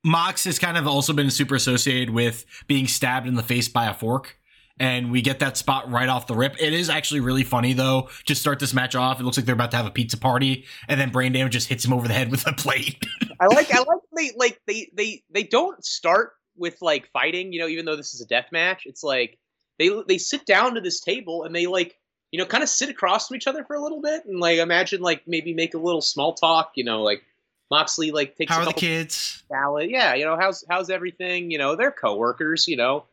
Mox 0.05 0.45
has 0.45 0.59
kind 0.59 0.77
of 0.77 0.87
also 0.87 1.13
been 1.13 1.31
super 1.31 1.55
associated 1.55 2.11
with 2.11 2.45
being 2.67 2.87
stabbed 2.87 3.27
in 3.27 3.35
the 3.35 3.43
face 3.43 3.69
by 3.69 3.87
a 3.87 3.95
fork. 3.95 4.39
And 4.79 5.13
we 5.13 5.23
get 5.23 5.41
that 5.41 5.57
spot 5.57 5.91
right 5.91 6.09
off 6.09 6.27
the 6.27 6.35
rip. 6.35 6.57
It 6.61 6.73
is 6.73 6.89
actually 6.91 7.21
really 7.21 7.45
funny 7.45 7.73
though. 7.73 8.09
Just 8.25 8.41
start 8.41 8.59
this 8.59 8.75
match 8.75 8.95
off. 8.95 9.21
It 9.21 9.25
looks 9.25 9.37
like 9.37 9.47
they're 9.47 9.55
about 9.55 9.71
to 9.73 9.77
have 9.77 9.87
a 9.87 9.91
pizza 9.91 10.17
party, 10.17 10.65
and 10.89 11.01
then 11.01 11.11
brain 11.11 11.33
damage 11.33 11.53
just 11.53 11.69
hits 11.69 11.85
him 11.85 11.93
over 11.93 12.09
the 12.09 12.15
head 12.15 12.31
with 12.31 12.47
a 12.47 12.53
plate. 12.53 13.05
I 13.41 13.47
like. 13.47 13.73
I 13.73 13.79
like. 13.79 14.01
They 14.17 14.31
like. 14.37 14.61
They 14.67 14.91
they 14.95 15.23
they 15.31 15.43
don't 15.43 15.85
start 15.85 16.33
with 16.57 16.77
like 16.81 17.09
fighting. 17.13 17.53
You 17.53 17.61
know, 17.61 17.69
even 17.69 17.85
though 17.85 17.97
this 17.97 18.15
is 18.15 18.21
a 18.21 18.27
death 18.27 18.47
match, 18.53 18.85
it's 18.87 19.03
like 19.03 19.39
they 19.79 19.91
they 20.09 20.19
sit 20.19 20.47
down 20.47 20.75
to 20.75 20.81
this 20.81 21.01
table 21.01 21.45
and 21.45 21.55
they 21.55 21.67
like 21.67 21.99
you 22.31 22.39
know 22.39 22.47
kind 22.47 22.63
of 22.63 22.69
sit 22.69 22.89
across 22.89 23.29
from 23.29 23.37
each 23.37 23.47
other 23.47 23.65
for 23.65 23.77
a 23.77 23.81
little 23.81 24.01
bit 24.01 24.25
and 24.25 24.41
like 24.41 24.59
imagine 24.59 25.01
like 25.03 25.23
maybe 25.27 25.55
make 25.55 25.75
a 25.75 25.79
little 25.79 26.03
small 26.03 26.35
talk. 26.35 26.73
You 26.77 26.85
know, 26.85 27.03
like 27.03 27.23
Moxley 27.71 28.11
like 28.11 28.37
takes 28.37 28.53
How 28.53 28.61
a 28.61 28.63
are 28.63 28.67
the 28.67 28.73
kids? 28.73 29.43
salad. 29.49 29.91
Yeah, 29.91 30.15
you 30.15 30.25
know, 30.25 30.37
how's 30.39 30.65
how's 30.69 30.91
everything? 30.91 31.51
You 31.51 31.59
know, 31.59 31.77
they're 31.77 31.91
coworkers. 31.93 32.69
You 32.69 32.77
know, 32.77 33.05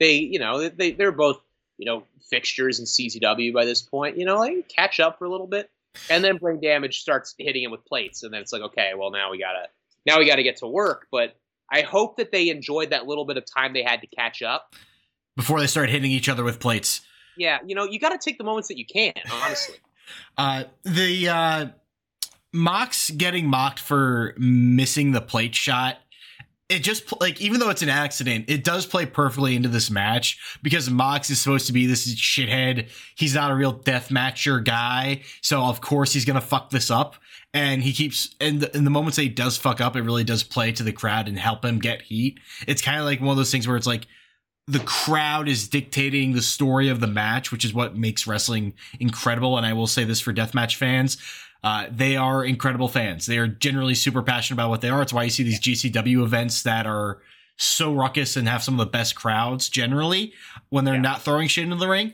they 0.00 0.14
you 0.14 0.38
know 0.38 0.68
they 0.68 0.92
they're 0.92 1.12
both 1.12 1.40
you 1.76 1.86
know 1.86 2.04
fixtures 2.30 2.78
in 2.78 2.86
CZW 2.86 3.52
by 3.52 3.64
this 3.64 3.82
point. 3.82 4.18
You 4.18 4.24
know, 4.24 4.38
like 4.38 4.68
catch 4.68 5.00
up 5.00 5.18
for 5.18 5.24
a 5.24 5.30
little 5.30 5.46
bit, 5.46 5.70
and 6.10 6.22
then 6.22 6.36
brain 6.36 6.60
damage 6.60 7.00
starts 7.00 7.34
hitting 7.38 7.62
him 7.62 7.70
with 7.70 7.84
plates, 7.84 8.22
and 8.22 8.32
then 8.32 8.40
it's 8.40 8.52
like, 8.52 8.62
okay, 8.62 8.92
well 8.96 9.10
now 9.10 9.30
we 9.30 9.38
gotta 9.38 9.68
now 10.06 10.18
we 10.18 10.26
gotta 10.26 10.42
get 10.42 10.58
to 10.58 10.66
work. 10.66 11.06
But 11.10 11.36
I 11.70 11.82
hope 11.82 12.16
that 12.16 12.32
they 12.32 12.48
enjoyed 12.48 12.90
that 12.90 13.06
little 13.06 13.24
bit 13.24 13.36
of 13.36 13.44
time 13.44 13.72
they 13.72 13.82
had 13.82 14.00
to 14.00 14.06
catch 14.06 14.42
up. 14.42 14.74
Before 15.36 15.60
they 15.60 15.66
start 15.66 15.88
hitting 15.88 16.10
each 16.10 16.28
other 16.28 16.42
with 16.42 16.58
plates. 16.58 17.02
Yeah, 17.36 17.58
you 17.64 17.76
know, 17.76 17.84
you 17.84 18.00
got 18.00 18.08
to 18.08 18.18
take 18.18 18.36
the 18.36 18.42
moments 18.42 18.66
that 18.66 18.78
you 18.78 18.84
can. 18.84 19.12
Honestly, 19.30 19.76
Uh, 20.36 20.64
the 20.84 21.28
uh, 21.28 21.66
Mox 22.52 23.10
getting 23.10 23.46
mocked 23.46 23.80
for 23.80 24.34
missing 24.38 25.12
the 25.12 25.20
plate 25.20 25.54
shot. 25.54 25.98
It 26.68 26.80
just 26.80 27.18
like 27.20 27.40
even 27.40 27.60
though 27.60 27.70
it's 27.70 27.80
an 27.82 27.88
accident, 27.88 28.44
it 28.48 28.62
does 28.62 28.84
play 28.84 29.06
perfectly 29.06 29.56
into 29.56 29.70
this 29.70 29.90
match 29.90 30.58
because 30.62 30.90
Mox 30.90 31.30
is 31.30 31.40
supposed 31.40 31.66
to 31.68 31.72
be 31.72 31.86
this 31.86 32.14
shithead. 32.14 32.88
He's 33.16 33.34
not 33.34 33.50
a 33.50 33.54
real 33.54 33.72
death 33.72 34.10
matcher 34.10 34.62
guy, 34.62 35.22
so 35.40 35.62
of 35.62 35.80
course 35.80 36.12
he's 36.12 36.26
gonna 36.26 36.42
fuck 36.42 36.68
this 36.68 36.90
up. 36.90 37.16
And 37.54 37.82
he 37.82 37.94
keeps 37.94 38.34
and 38.38 38.60
the, 38.60 38.76
in 38.76 38.84
the 38.84 38.90
moments 38.90 39.16
that 39.16 39.22
he 39.22 39.30
does 39.30 39.56
fuck 39.56 39.80
up, 39.80 39.96
it 39.96 40.02
really 40.02 40.24
does 40.24 40.42
play 40.42 40.70
to 40.72 40.82
the 40.82 40.92
crowd 40.92 41.26
and 41.26 41.38
help 41.38 41.64
him 41.64 41.78
get 41.78 42.02
heat. 42.02 42.38
It's 42.66 42.82
kind 42.82 42.98
of 42.98 43.06
like 43.06 43.20
one 43.20 43.30
of 43.30 43.38
those 43.38 43.50
things 43.50 43.66
where 43.66 43.78
it's 43.78 43.86
like 43.86 44.06
the 44.68 44.80
crowd 44.80 45.48
is 45.48 45.66
dictating 45.66 46.32
the 46.34 46.42
story 46.42 46.88
of 46.88 47.00
the 47.00 47.06
match, 47.06 47.50
which 47.50 47.64
is 47.64 47.72
what 47.72 47.96
makes 47.96 48.26
wrestling 48.26 48.74
incredible. 49.00 49.56
And 49.56 49.64
I 49.66 49.72
will 49.72 49.86
say 49.86 50.04
this 50.04 50.20
for 50.20 50.32
deathmatch 50.32 50.76
fans. 50.76 51.16
Uh, 51.64 51.86
they 51.90 52.16
are 52.16 52.44
incredible 52.44 52.86
fans. 52.88 53.26
They 53.26 53.38
are 53.38 53.48
generally 53.48 53.94
super 53.94 54.22
passionate 54.22 54.56
about 54.56 54.68
what 54.70 54.80
they 54.80 54.90
are. 54.90 55.02
It's 55.02 55.12
why 55.12 55.24
you 55.24 55.30
see 55.30 55.42
these 55.42 55.58
GCW 55.60 56.22
events 56.22 56.62
that 56.62 56.86
are 56.86 57.20
so 57.56 57.92
ruckus 57.92 58.36
and 58.36 58.46
have 58.46 58.62
some 58.62 58.74
of 58.78 58.86
the 58.86 58.90
best 58.90 59.16
crowds 59.16 59.68
generally 59.68 60.32
when 60.68 60.84
they're 60.84 60.94
Yeah. 60.94 61.00
not 61.00 61.22
throwing 61.22 61.48
shit 61.48 61.64
into 61.64 61.76
the 61.76 61.88
ring. 61.88 62.12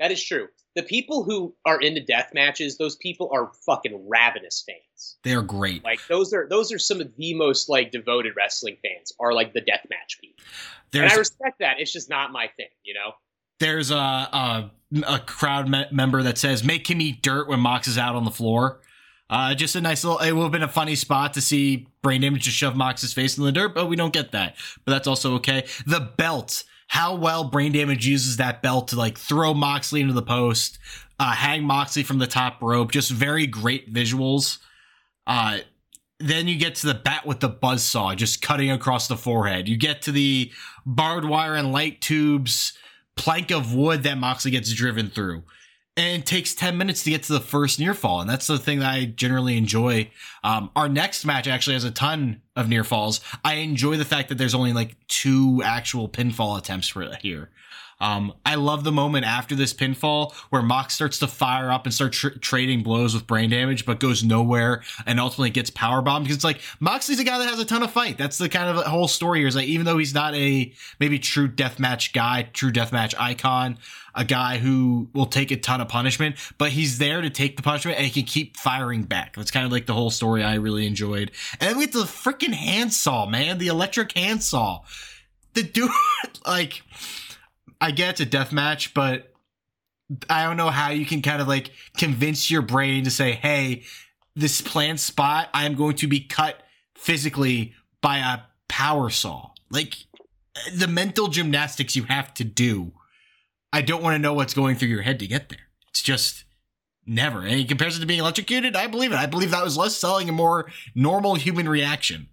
that 0.00 0.12
is 0.12 0.24
true. 0.24 0.46
The 0.76 0.84
people 0.84 1.24
who 1.24 1.56
are 1.66 1.80
into 1.80 2.00
death 2.00 2.30
matches, 2.32 2.78
those 2.78 2.94
people 2.96 3.28
are 3.34 3.50
fucking 3.66 4.08
ravenous 4.08 4.62
fans. 4.64 4.78
They 5.24 5.34
are 5.34 5.42
great. 5.42 5.84
Like 5.84 6.00
those 6.08 6.32
are 6.32 6.46
those 6.48 6.72
are 6.72 6.78
some 6.78 7.00
of 7.00 7.14
the 7.16 7.34
most 7.34 7.68
like 7.68 7.90
devoted 7.90 8.34
wrestling 8.36 8.76
fans 8.82 9.12
are 9.20 9.32
like 9.32 9.52
the 9.52 9.60
deathmatch 9.60 10.20
people, 10.20 10.44
and 10.94 11.10
I 11.10 11.14
respect 11.16 11.58
that. 11.60 11.80
It's 11.80 11.92
just 11.92 12.08
not 12.08 12.32
my 12.32 12.48
thing, 12.56 12.68
you 12.84 12.94
know. 12.94 13.12
there's 13.60 13.90
a 13.90 13.96
a, 13.96 14.70
a 15.06 15.18
crowd 15.20 15.68
me- 15.68 15.86
member 15.90 16.22
that 16.22 16.38
says 16.38 16.64
make 16.64 16.88
him 16.88 17.00
eat 17.00 17.22
dirt 17.22 17.48
when 17.48 17.60
Mox 17.60 17.86
is 17.88 17.98
out 17.98 18.14
on 18.14 18.24
the 18.24 18.30
floor. 18.30 18.80
Uh, 19.30 19.54
just 19.54 19.76
a 19.76 19.80
nice 19.80 20.04
little. 20.04 20.18
It 20.20 20.32
would 20.32 20.44
have 20.44 20.52
been 20.52 20.62
a 20.62 20.68
funny 20.68 20.94
spot 20.94 21.34
to 21.34 21.42
see 21.42 21.86
brain 22.02 22.22
damage 22.22 22.44
just 22.44 22.56
shove 22.56 22.74
Mox's 22.76 23.12
face 23.12 23.36
in 23.36 23.44
the 23.44 23.52
dirt, 23.52 23.74
but 23.74 23.86
we 23.86 23.94
don't 23.96 24.12
get 24.12 24.32
that. 24.32 24.56
But 24.86 24.92
that's 24.92 25.06
also 25.06 25.34
okay. 25.34 25.66
The 25.86 26.00
belt 26.00 26.64
how 26.88 27.14
well 27.14 27.44
brain 27.44 27.72
damage 27.72 28.06
uses 28.06 28.38
that 28.38 28.62
belt 28.62 28.88
to 28.88 28.96
like 28.96 29.18
throw 29.18 29.54
Moxley 29.54 30.00
into 30.00 30.14
the 30.14 30.22
post, 30.22 30.78
uh, 31.20 31.32
hang 31.32 31.62
Moxley 31.62 32.02
from 32.02 32.18
the 32.18 32.26
top 32.26 32.62
rope. 32.62 32.90
Just 32.90 33.10
very 33.10 33.46
great 33.46 33.92
visuals. 33.92 34.58
Uh, 35.28 35.58
then 36.18 36.48
you 36.48 36.58
get 36.58 36.74
to 36.76 36.86
the 36.86 36.94
bat 36.94 37.26
with 37.26 37.40
the 37.40 37.48
buzz 37.48 37.84
saw, 37.84 38.14
just 38.14 38.42
cutting 38.42 38.70
across 38.70 39.06
the 39.06 39.16
forehead. 39.16 39.68
You 39.68 39.76
get 39.76 40.02
to 40.02 40.12
the 40.12 40.50
barbed 40.84 41.26
wire 41.26 41.54
and 41.54 41.70
light 41.70 42.00
tubes 42.00 42.72
plank 43.14 43.50
of 43.50 43.74
wood 43.74 44.04
that 44.04 44.16
Moxley 44.16 44.50
gets 44.50 44.72
driven 44.72 45.10
through. 45.10 45.42
And 45.96 46.22
it 46.22 46.26
takes 46.26 46.54
10 46.54 46.78
minutes 46.78 47.02
to 47.02 47.10
get 47.10 47.24
to 47.24 47.32
the 47.32 47.40
first 47.40 47.80
near 47.80 47.92
fall. 47.92 48.20
And 48.20 48.30
that's 48.30 48.46
the 48.46 48.58
thing 48.58 48.78
that 48.78 48.92
I 48.92 49.06
generally 49.06 49.56
enjoy. 49.56 50.10
Um, 50.44 50.70
our 50.76 50.88
next 50.88 51.24
match 51.24 51.48
actually 51.48 51.74
has 51.74 51.82
a 51.82 51.90
ton 51.90 52.40
of 52.54 52.68
near 52.68 52.84
falls. 52.84 53.20
I 53.44 53.54
enjoy 53.54 53.96
the 53.96 54.04
fact 54.04 54.28
that 54.28 54.38
there's 54.38 54.54
only 54.54 54.72
like 54.72 54.96
two 55.08 55.60
actual 55.64 56.08
pinfall 56.08 56.56
attempts 56.56 56.86
for 56.86 57.12
here. 57.16 57.50
Um, 58.00 58.32
I 58.46 58.54
love 58.54 58.84
the 58.84 58.92
moment 58.92 59.24
after 59.24 59.54
this 59.54 59.74
pinfall 59.74 60.32
where 60.50 60.62
Mox 60.62 60.94
starts 60.94 61.18
to 61.18 61.26
fire 61.26 61.70
up 61.70 61.84
and 61.84 61.92
start 61.92 62.12
tr- 62.12 62.28
trading 62.40 62.82
blows 62.82 63.14
with 63.14 63.26
brain 63.26 63.50
damage, 63.50 63.84
but 63.84 63.98
goes 63.98 64.22
nowhere 64.22 64.82
and 65.04 65.18
ultimately 65.18 65.50
gets 65.50 65.70
power 65.70 66.00
bombed 66.00 66.24
because 66.24 66.36
it's 66.36 66.44
like 66.44 66.60
Moxley's 66.78 67.18
a 67.18 67.24
guy 67.24 67.38
that 67.38 67.48
has 67.48 67.58
a 67.58 67.64
ton 67.64 67.82
of 67.82 67.90
fight. 67.90 68.16
That's 68.16 68.38
the 68.38 68.48
kind 68.48 68.68
of 68.68 68.84
whole 68.86 69.08
story 69.08 69.40
here 69.40 69.48
is 69.48 69.56
like 69.56 69.66
even 69.66 69.84
though 69.84 69.98
he's 69.98 70.14
not 70.14 70.34
a 70.34 70.72
maybe 71.00 71.18
true 71.18 71.48
deathmatch 71.48 72.12
guy, 72.12 72.48
true 72.52 72.70
deathmatch 72.70 73.14
icon, 73.18 73.78
a 74.14 74.24
guy 74.24 74.58
who 74.58 75.08
will 75.12 75.26
take 75.26 75.50
a 75.50 75.56
ton 75.56 75.80
of 75.80 75.88
punishment, 75.88 76.36
but 76.56 76.70
he's 76.70 76.98
there 76.98 77.20
to 77.20 77.30
take 77.30 77.56
the 77.56 77.62
punishment 77.62 77.98
and 77.98 78.06
he 78.06 78.12
can 78.12 78.24
keep 78.24 78.56
firing 78.56 79.02
back. 79.02 79.34
That's 79.36 79.50
kind 79.50 79.66
of 79.66 79.72
like 79.72 79.86
the 79.86 79.94
whole 79.94 80.10
story 80.10 80.42
I 80.42 80.54
really 80.54 80.86
enjoyed. 80.86 81.32
And 81.60 81.70
then 81.70 81.78
we 81.78 81.86
get 81.86 81.94
the 81.94 82.00
freaking 82.00 82.52
handsaw, 82.52 83.26
man, 83.26 83.58
the 83.58 83.68
electric 83.68 84.16
handsaw. 84.16 84.82
The 85.54 85.62
dude, 85.62 85.90
like, 86.46 86.82
I 87.80 87.90
get 87.90 88.10
it's 88.10 88.20
a 88.20 88.26
death 88.26 88.52
match, 88.52 88.94
but 88.94 89.32
I 90.28 90.44
don't 90.44 90.56
know 90.56 90.70
how 90.70 90.90
you 90.90 91.06
can 91.06 91.22
kind 91.22 91.40
of 91.40 91.48
like 91.48 91.70
convince 91.96 92.50
your 92.50 92.62
brain 92.62 93.04
to 93.04 93.10
say, 93.10 93.32
hey, 93.32 93.82
this 94.34 94.60
planned 94.60 95.00
spot, 95.00 95.48
I'm 95.52 95.74
going 95.74 95.96
to 95.96 96.06
be 96.06 96.20
cut 96.20 96.62
physically 96.94 97.74
by 98.00 98.18
a 98.18 98.40
power 98.68 99.10
saw. 99.10 99.50
Like 99.70 99.94
the 100.72 100.88
mental 100.88 101.28
gymnastics 101.28 101.96
you 101.96 102.04
have 102.04 102.34
to 102.34 102.44
do. 102.44 102.92
I 103.72 103.82
don't 103.82 104.02
want 104.02 104.14
to 104.14 104.18
know 104.18 104.32
what's 104.32 104.54
going 104.54 104.76
through 104.76 104.88
your 104.88 105.02
head 105.02 105.18
to 105.20 105.26
get 105.26 105.50
there. 105.50 105.68
It's 105.90 106.02
just 106.02 106.44
never. 107.06 107.42
And 107.42 107.60
in 107.60 107.66
comparison 107.66 108.00
to 108.00 108.06
being 108.06 108.20
electrocuted, 108.20 108.76
I 108.76 108.86
believe 108.86 109.12
it. 109.12 109.18
I 109.18 109.26
believe 109.26 109.50
that 109.50 109.64
was 109.64 109.76
less 109.76 109.96
selling 109.96 110.28
and 110.28 110.36
more 110.36 110.70
normal 110.94 111.34
human 111.34 111.68
reaction. 111.68 112.28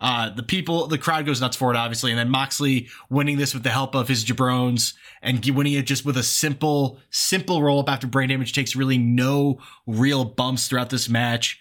Uh, 0.00 0.30
the 0.30 0.42
people, 0.42 0.86
the 0.86 0.96
crowd 0.96 1.26
goes 1.26 1.40
nuts 1.40 1.56
for 1.56 1.70
it, 1.70 1.76
obviously. 1.76 2.10
And 2.10 2.18
then 2.18 2.30
Moxley 2.30 2.88
winning 3.10 3.36
this 3.36 3.52
with 3.52 3.62
the 3.62 3.70
help 3.70 3.94
of 3.94 4.08
his 4.08 4.24
jabrones 4.24 4.94
and 5.20 5.44
winning 5.50 5.74
it 5.74 5.86
just 5.86 6.06
with 6.06 6.16
a 6.16 6.22
simple, 6.22 6.98
simple 7.10 7.62
roll 7.62 7.80
up 7.80 7.90
after 7.90 8.06
brain 8.06 8.30
damage 8.30 8.52
takes 8.52 8.74
really 8.74 8.98
no 8.98 9.58
real 9.86 10.24
bumps 10.24 10.68
throughout 10.68 10.90
this 10.90 11.08
match. 11.08 11.60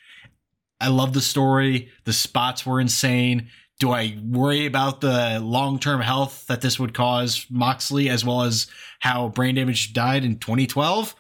I 0.80 0.88
love 0.88 1.14
the 1.14 1.22
story. 1.22 1.90
The 2.06 2.14
spots 2.14 2.66
were 2.66 2.80
insane. 2.80 3.50
Do 3.80 3.92
I 3.92 4.18
worry 4.24 4.66
about 4.66 5.02
the 5.02 5.40
long 5.42 5.80
term 5.80 6.02
health 6.02 6.48
that 6.48 6.62
this 6.62 6.80
would 6.80 6.94
cause 6.94 7.46
Moxley 7.50 8.10
as 8.10 8.24
well 8.24 8.44
as 8.44 8.68
how 9.00 9.30
brain 9.30 9.56
damage 9.56 9.94
died 9.94 10.24
in 10.24 10.38
2012? 10.40 11.16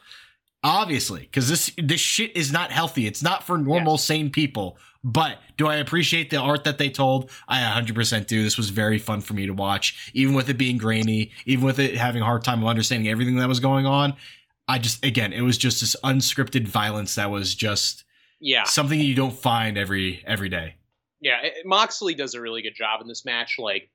Obviously, 0.62 1.22
because 1.22 1.50
this 1.50 1.72
this 1.78 2.02
shit 2.02 2.36
is 2.36 2.52
not 2.52 2.72
healthy. 2.72 3.08
It's 3.08 3.24
not 3.24 3.44
for 3.44 3.58
normal, 3.58 3.98
sane 3.98 4.30
people. 4.30 4.78
But 5.04 5.38
do 5.58 5.68
I 5.68 5.76
appreciate 5.76 6.30
the 6.30 6.38
art 6.38 6.66
that 6.66 6.78
they 6.78 6.90
told? 6.90 7.32
I 7.48 7.60
100% 7.62 8.28
do. 8.28 8.44
This 8.44 8.58
was 8.58 8.70
very 8.70 9.00
fun 9.00 9.22
for 9.22 9.34
me 9.34 9.46
to 9.46 9.54
watch, 9.54 10.12
even 10.14 10.34
with 10.34 10.50
it 10.50 10.58
being 10.58 10.78
grainy, 10.78 11.32
even 11.46 11.64
with 11.66 11.80
it 11.80 11.96
having 11.96 12.22
a 12.22 12.26
hard 12.26 12.44
time 12.44 12.62
of 12.62 12.68
understanding 12.68 13.08
everything 13.10 13.38
that 13.38 13.48
was 13.48 13.62
going 13.62 13.86
on. 13.86 14.16
I 14.68 14.78
just, 14.78 15.04
again, 15.06 15.32
it 15.32 15.42
was 15.42 15.58
just 15.58 15.80
this 15.80 15.96
unscripted 16.04 16.68
violence 16.68 17.16
that 17.16 17.32
was 17.32 17.56
just 17.56 18.04
Yeah. 18.42 18.64
something 18.66 19.00
you 19.00 19.16
don't 19.16 19.32
find 19.38 19.78
every 19.78 20.22
every 20.28 20.50
day. 20.50 20.76
Yeah, 21.22 21.42
it- 21.44 21.66
Moxley 21.66 22.14
does 22.14 22.34
a 22.34 22.42
really 22.42 22.62
good 22.62 22.76
job 22.76 23.02
in 23.02 23.08
this 23.08 23.24
match, 23.26 23.56
like 23.58 23.90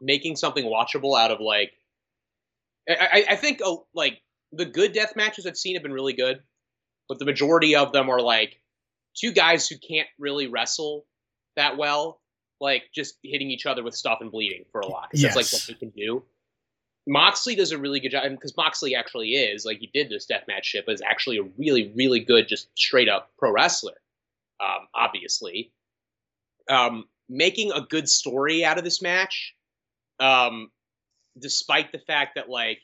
making 0.00 0.36
something 0.36 0.64
watchable 0.64 1.18
out 1.18 1.30
of 1.30 1.40
like. 1.40 1.72
I, 2.88 3.24
I, 3.30 3.36
think 3.36 3.60
uh, 3.64 3.76
like 3.94 4.20
the 4.50 4.64
good 4.64 4.92
death 4.92 5.14
matches 5.14 5.46
I've 5.46 5.56
seen 5.56 5.76
have 5.76 5.84
been 5.84 5.92
really 5.92 6.14
good, 6.14 6.42
but 7.08 7.18
the 7.20 7.24
majority 7.24 7.76
of 7.76 7.92
them 7.92 8.10
are 8.10 8.20
like 8.20 8.58
two 9.14 9.32
guys 9.32 9.68
who 9.68 9.76
can't 9.78 10.08
really 10.18 10.46
wrestle 10.46 11.06
that 11.56 11.76
well, 11.76 12.20
like 12.60 12.84
just 12.94 13.16
hitting 13.22 13.50
each 13.50 13.66
other 13.66 13.82
with 13.82 13.94
stuff 13.94 14.18
and 14.20 14.30
bleeding 14.30 14.64
for 14.72 14.80
a 14.80 14.86
lot. 14.86 15.10
'cause 15.10 15.20
That's 15.22 15.36
like 15.36 15.52
what 15.52 15.66
they 15.66 15.74
can 15.74 15.90
do. 15.90 16.24
Moxley 17.06 17.56
does 17.56 17.72
a 17.72 17.78
really 17.78 17.98
good 17.98 18.10
job 18.12 18.22
because 18.30 18.56
Moxley 18.56 18.94
actually 18.94 19.30
is 19.34 19.64
like 19.64 19.78
he 19.78 19.88
did 19.92 20.08
this 20.08 20.26
deathmatch 20.26 20.62
shit, 20.64 20.86
but 20.86 20.92
is 20.92 21.02
actually 21.02 21.38
a 21.38 21.42
really, 21.58 21.92
really 21.96 22.20
good, 22.20 22.46
just 22.48 22.68
straight 22.78 23.08
up 23.08 23.32
pro 23.38 23.50
wrestler. 23.50 24.00
Um, 24.60 24.86
obviously, 24.94 25.72
um, 26.68 27.08
making 27.28 27.72
a 27.72 27.80
good 27.80 28.08
story 28.08 28.64
out 28.64 28.78
of 28.78 28.84
this 28.84 29.02
match, 29.02 29.56
um, 30.20 30.70
despite 31.36 31.90
the 31.90 31.98
fact 31.98 32.36
that 32.36 32.48
like 32.48 32.80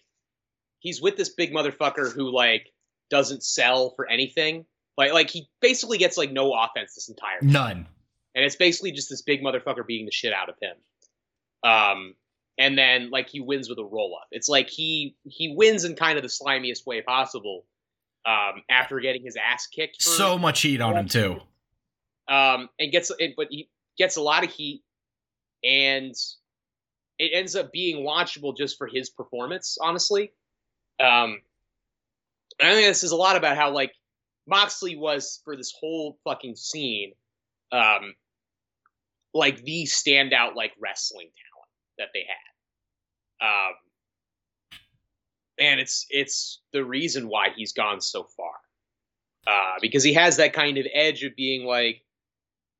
he's 0.80 1.00
with 1.00 1.16
this 1.16 1.28
big 1.28 1.52
motherfucker 1.52 2.12
who 2.12 2.30
like 2.34 2.72
doesn't 3.10 3.44
sell 3.44 3.90
for 3.90 4.08
anything. 4.08 4.66
Like, 4.98 5.12
like 5.14 5.30
he 5.30 5.48
basically 5.62 5.96
gets 5.96 6.18
like 6.18 6.30
no 6.32 6.52
offense 6.52 6.94
this 6.94 7.08
entire 7.08 7.38
None. 7.40 7.86
and 8.34 8.44
it's 8.44 8.56
basically 8.56 8.92
just 8.92 9.08
this 9.08 9.22
big 9.22 9.42
motherfucker 9.42 9.86
beating 9.86 10.04
the 10.06 10.12
shit 10.12 10.34
out 10.34 10.48
of 10.50 10.56
him. 10.60 10.76
Um, 11.70 12.14
and 12.58 12.76
then 12.76 13.08
like 13.10 13.28
he 13.30 13.40
wins 13.40 13.68
with 13.70 13.78
a 13.78 13.84
roll 13.84 14.18
up. 14.20 14.26
It's 14.32 14.48
like 14.48 14.68
he 14.68 15.16
he 15.24 15.54
wins 15.56 15.84
in 15.84 15.94
kind 15.94 16.18
of 16.18 16.22
the 16.22 16.28
slimiest 16.28 16.84
way 16.86 17.00
possible. 17.00 17.64
Um, 18.26 18.62
after 18.68 19.00
getting 19.00 19.22
his 19.24 19.36
ass 19.36 19.66
kicked, 19.68 20.02
for, 20.02 20.10
So 20.10 20.36
much 20.36 20.60
heat 20.60 20.82
on 20.82 20.96
him 20.96 21.08
too. 21.08 21.40
um, 22.28 22.68
and 22.78 22.92
gets 22.92 23.10
it, 23.18 23.34
but 23.38 23.46
he 23.48 23.70
gets 23.96 24.16
a 24.16 24.20
lot 24.20 24.44
of 24.44 24.50
heat, 24.52 24.82
and 25.64 26.12
it 27.18 27.30
ends 27.32 27.56
up 27.56 27.72
being 27.72 28.04
watchable 28.04 28.54
just 28.54 28.76
for 28.76 28.86
his 28.86 29.08
performance. 29.08 29.78
Honestly, 29.80 30.32
um, 31.00 31.40
I 32.60 32.72
think 32.72 32.86
this 32.88 33.02
is 33.04 33.12
a 33.12 33.16
lot 33.16 33.36
about 33.36 33.56
how 33.56 33.70
like 33.70 33.92
Moxley 34.48 34.96
was 34.96 35.40
for 35.44 35.56
this 35.56 35.72
whole 35.78 36.18
fucking 36.24 36.56
scene, 36.56 37.12
um, 37.70 38.14
like 39.34 39.62
the 39.62 39.84
standout 39.84 40.54
like 40.54 40.72
wrestling 40.80 41.28
talent 41.28 41.70
that 41.98 42.08
they 42.14 42.24
had. 42.26 43.46
Um, 43.46 43.74
and 45.60 45.80
it's 45.80 46.06
it's 46.10 46.60
the 46.72 46.84
reason 46.84 47.28
why 47.28 47.48
he's 47.54 47.72
gone 47.72 48.00
so 48.00 48.24
far, 48.24 48.54
uh, 49.46 49.76
because 49.80 50.02
he 50.02 50.14
has 50.14 50.38
that 50.38 50.52
kind 50.52 50.78
of 50.78 50.86
edge 50.92 51.22
of 51.24 51.36
being 51.36 51.64
like 51.66 52.02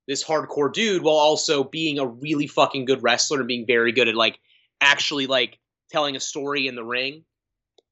this 0.06 0.24
hardcore 0.24 0.72
dude 0.72 1.02
while 1.02 1.16
also 1.16 1.62
being 1.62 1.98
a 1.98 2.06
really 2.06 2.46
fucking 2.46 2.86
good 2.86 3.02
wrestler 3.02 3.40
and 3.40 3.48
being 3.48 3.66
very 3.66 3.92
good 3.92 4.08
at 4.08 4.14
like 4.14 4.38
actually 4.80 5.26
like 5.26 5.58
telling 5.90 6.16
a 6.16 6.20
story 6.20 6.66
in 6.66 6.74
the 6.74 6.84
ring. 6.84 7.24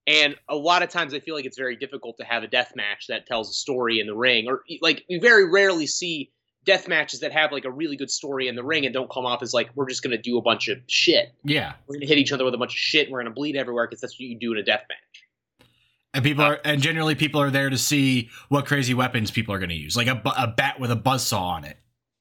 And 0.07 0.37
a 0.49 0.55
lot 0.55 0.83
of 0.83 0.89
times 0.89 1.15
I 1.15 1.21
feel 1.21 1.35
like 1.35 1.47
it's 1.47 1.59
very 1.59 1.77
difficult 1.77 2.17
to 2.19 2.25
have 2.25 2.43
a 2.45 2.47
death 2.47 2.73
match 2.77 3.07
that 3.09 3.27
tells 3.27 3.51
a 3.51 3.53
story 3.53 3.99
in 3.99 4.07
the 4.07 4.15
ring 4.15 4.47
or 4.49 4.63
like 4.81 5.05
you 5.09 5.21
very 5.21 5.51
rarely 5.51 5.87
see 5.87 6.31
death 6.65 6.87
matches 6.89 7.21
that 7.21 7.33
have 7.33 7.53
like 7.53 7.65
a 7.65 7.71
really 7.71 7.97
good 7.97 8.11
story 8.11 8.49
in 8.49 8.55
the 8.55 8.63
ring 8.63 8.85
and 8.85 8.93
don't 8.93 9.11
come 9.11 9.25
off 9.25 9.43
as 9.43 9.53
like 9.53 9.71
we're 9.75 9.89
just 9.89 10.03
going 10.03 10.11
to 10.11 10.21
do 10.21 10.39
a 10.39 10.43
bunch 10.43 10.69
of 10.69 10.79
shit. 10.87 11.33
Yeah. 11.45 11.75
We're 11.87 11.95
going 11.95 12.01
to 12.03 12.07
hit 12.07 12.19
each 12.19 12.33
other 12.33 12.45
with 12.45 12.55
a 12.55 12.59
bunch 12.59 12.73
of 12.73 12.79
shit 12.79 13.07
and 13.07 13.13
we're 13.13 13.23
going 13.23 13.33
to 13.33 13.35
bleed 13.35 13.57
everywhere 13.57 13.87
because 13.87 14.01
that's 14.01 14.15
what 14.15 14.21
you 14.21 14.39
do 14.39 14.53
in 14.53 14.59
a 14.59 14.63
death 14.63 14.85
match. 14.89 15.69
And 16.15 16.25
people 16.25 16.45
uh, 16.45 16.51
are, 16.51 16.61
and 16.65 16.81
generally 16.81 17.15
people 17.15 17.41
are 17.41 17.51
there 17.51 17.71
to 17.71 17.79
see 17.79 18.31
what 18.49 18.67
crazy 18.67 18.95
weapons 18.95 19.31
people 19.31 19.55
are 19.55 19.59
going 19.59 19.71
to 19.71 19.77
use, 19.77 19.97
like 19.97 20.07
a, 20.07 20.21
a 20.37 20.47
bat 20.47 20.81
with 20.81 20.91
a 20.91 20.97
buzzsaw 20.97 21.41
on 21.41 21.65
it. 21.65 21.79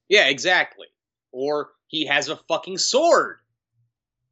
Yeah, 0.09 0.27
exactly. 0.27 0.87
Or 1.31 1.69
he 1.87 2.05
has 2.07 2.29
a 2.29 2.35
fucking 2.47 2.77
sword. 2.77 3.37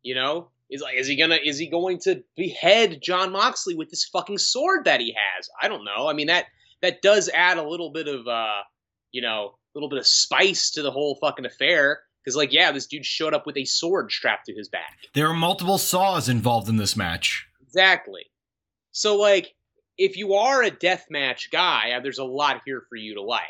You 0.02 0.16
know, 0.16 0.50
is 0.74 0.82
like, 0.82 0.96
is 0.98 1.08
he 1.08 1.16
gonna, 1.16 1.38
is 1.44 1.58
he 1.58 1.68
going 1.68 2.00
to 2.00 2.24
behead 2.36 3.00
Jon 3.02 3.32
Moxley 3.32 3.76
with 3.76 3.90
this 3.90 4.06
fucking 4.06 4.40
sword 4.40 4.86
that 4.86 5.00
he 5.00 5.16
has? 5.16 5.48
I 5.62 5.68
don't 5.68 5.86
know. 5.86 6.08
I 6.08 6.14
mean 6.14 6.28
that 6.28 6.46
that 6.82 7.02
does 7.02 7.30
add 7.30 7.58
a 7.58 7.68
little 7.68 7.92
bit 7.92 8.08
of, 8.08 8.28
uh, 8.28 8.64
you 9.12 9.22
know, 9.22 9.56
a 9.56 9.78
little 9.78 9.90
bit 9.90 10.00
of 10.00 10.08
spice 10.08 10.72
to 10.72 10.82
the 10.82 10.92
whole 10.92 11.18
fucking 11.22 11.46
affair. 11.46 12.02
Because 12.24 12.36
like, 12.36 12.52
yeah, 12.52 12.72
this 12.72 12.88
dude 12.88 13.06
showed 13.06 13.34
up 13.34 13.46
with 13.46 13.58
a 13.58 13.66
sword 13.66 14.12
strapped 14.12 14.48
to 14.48 14.54
his 14.54 14.70
back. 14.70 14.98
There 15.14 15.28
are 15.28 15.34
multiple 15.34 15.78
saws 15.78 16.28
involved 16.28 16.70
in 16.70 16.78
this 16.78 16.96
match. 16.96 17.46
Exactly. 17.62 18.24
So 18.92 19.18
like, 19.18 19.54
if 19.98 20.18
you 20.18 20.34
are 20.34 20.64
a 20.64 20.72
deathmatch 20.72 21.52
guy, 21.52 21.92
uh, 21.92 22.00
there's 22.00 22.18
a 22.18 22.24
lot 22.24 22.62
here 22.66 22.84
for 22.90 22.96
you 22.96 23.16
to 23.16 23.22
like. 23.22 23.44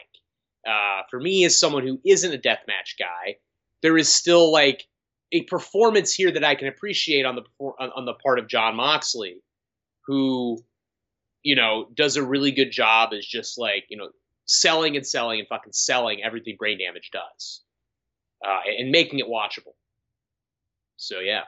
Uh, 0.67 1.03
for 1.09 1.19
me, 1.19 1.45
as 1.45 1.59
someone 1.59 1.87
who 1.87 1.99
isn't 2.05 2.33
a 2.33 2.37
deathmatch 2.37 2.97
guy, 2.99 3.37
there 3.81 3.97
is 3.97 4.13
still 4.13 4.51
like 4.51 4.85
a 5.33 5.41
performance 5.43 6.13
here 6.13 6.31
that 6.31 6.43
I 6.43 6.55
can 6.55 6.67
appreciate 6.69 7.25
on 7.25 7.35
the 7.35 7.43
on, 7.59 8.05
the 8.05 8.13
part 8.13 8.39
of 8.39 8.47
Jon 8.47 8.75
Moxley, 8.75 9.41
who, 10.07 10.59
you 11.41 11.55
know, 11.55 11.87
does 11.93 12.15
a 12.15 12.23
really 12.23 12.51
good 12.51 12.71
job 12.71 13.11
as 13.13 13.25
just 13.25 13.57
like 13.57 13.85
you 13.89 13.97
know 13.97 14.09
selling 14.45 14.95
and 14.95 15.05
selling 15.05 15.39
and 15.39 15.47
fucking 15.49 15.73
selling 15.73 16.23
everything 16.23 16.55
brain 16.57 16.77
damage 16.79 17.09
does, 17.11 17.63
uh, 18.45 18.59
and 18.79 18.91
making 18.91 19.19
it 19.19 19.25
watchable. 19.25 19.73
So 20.97 21.19
yeah. 21.19 21.41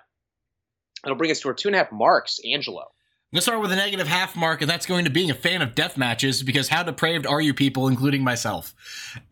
It'll 1.06 1.18
bring 1.18 1.30
us 1.30 1.40
to 1.42 1.50
our 1.50 1.54
two 1.54 1.68
and 1.68 1.76
a 1.76 1.78
half 1.78 1.92
marks, 1.92 2.40
Angelo. 2.52 2.82
I'm 2.82 3.36
gonna 3.38 3.42
start 3.42 3.62
with 3.62 3.72
a 3.72 3.76
negative 3.76 4.08
half 4.08 4.36
mark, 4.36 4.62
and 4.62 4.70
that's 4.70 4.88
going 4.88 5.06
to 5.06 5.12
being 5.12 5.30
a 5.30 5.36
fan 5.36 5.62
of 5.62 5.76
death 5.76 5.98
matches 5.98 6.42
because 6.42 6.70
how 6.70 6.82
depraved 6.82 7.28
are 7.28 7.42
you 7.42 7.54
people, 7.54 7.88
including 7.88 8.24
myself? 8.24 8.74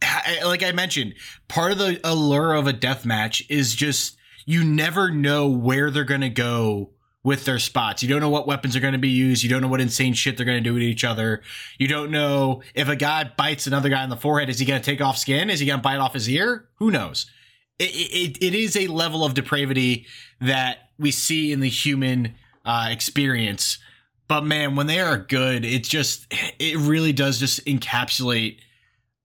I- 0.04 0.42
Like 0.44 0.62
I 0.62 0.72
mentioned, 0.72 1.16
part 1.48 1.72
of 1.72 1.80
the 1.80 2.00
allure 2.04 2.54
of 2.54 2.68
a 2.68 2.74
death 2.74 3.06
match 3.06 3.42
is 3.50 3.74
just 3.74 4.18
you 4.46 4.64
never 4.64 5.12
know 5.12 5.48
where 5.50 5.92
they're 5.92 6.04
gonna 6.04 6.30
go 6.30 6.94
with 7.24 7.46
their 7.46 7.60
spots. 7.60 8.04
You 8.04 8.10
don't 8.10 8.20
know 8.20 8.30
what 8.30 8.48
weapons 8.48 8.76
are 8.76 8.82
going 8.82 8.94
to 8.94 9.00
be 9.00 9.10
used. 9.10 9.44
You 9.44 9.50
don't 9.50 9.62
know 9.62 9.70
what 9.70 9.80
insane 9.80 10.14
shit 10.14 10.36
they're 10.36 10.46
going 10.46 10.62
to 10.62 10.70
do 10.70 10.78
to 10.78 10.86
each 10.86 11.06
other. 11.06 11.42
You 11.78 11.88
don't 11.88 12.12
know 12.12 12.62
if 12.76 12.90
a 12.90 12.96
guy 12.96 13.24
bites 13.24 13.66
another 13.66 13.90
guy 13.90 14.04
in 14.04 14.10
the 14.10 14.18
forehead, 14.18 14.50
is 14.50 14.60
he 14.60 14.66
going 14.66 14.82
to 14.82 14.86
take 14.86 15.02
off 15.02 15.18
skin? 15.18 15.50
Is 15.50 15.60
he 15.60 15.66
going 15.66 15.80
to 15.80 15.82
bite 15.84 16.00
off 16.00 16.14
his 16.14 16.30
ear? 16.30 16.68
Who 16.76 16.92
knows? 16.92 17.32
It, 17.80 17.86
it, 17.86 18.44
it 18.44 18.54
is 18.54 18.76
a 18.76 18.88
level 18.88 19.24
of 19.24 19.34
depravity 19.34 20.06
that 20.42 20.90
we 21.00 21.12
see 21.12 21.52
in 21.52 21.62
the 21.62 21.70
human 21.70 22.36
uh, 22.66 22.90
experience. 22.92 23.78
But 24.28 24.42
man, 24.42 24.76
when 24.76 24.88
they 24.88 25.00
are 25.00 25.18
good, 25.18 25.64
it 25.64 25.84
just, 25.84 26.28
it 26.60 26.78
really 26.78 27.14
does 27.14 27.40
just 27.40 27.66
encapsulate. 27.66 28.58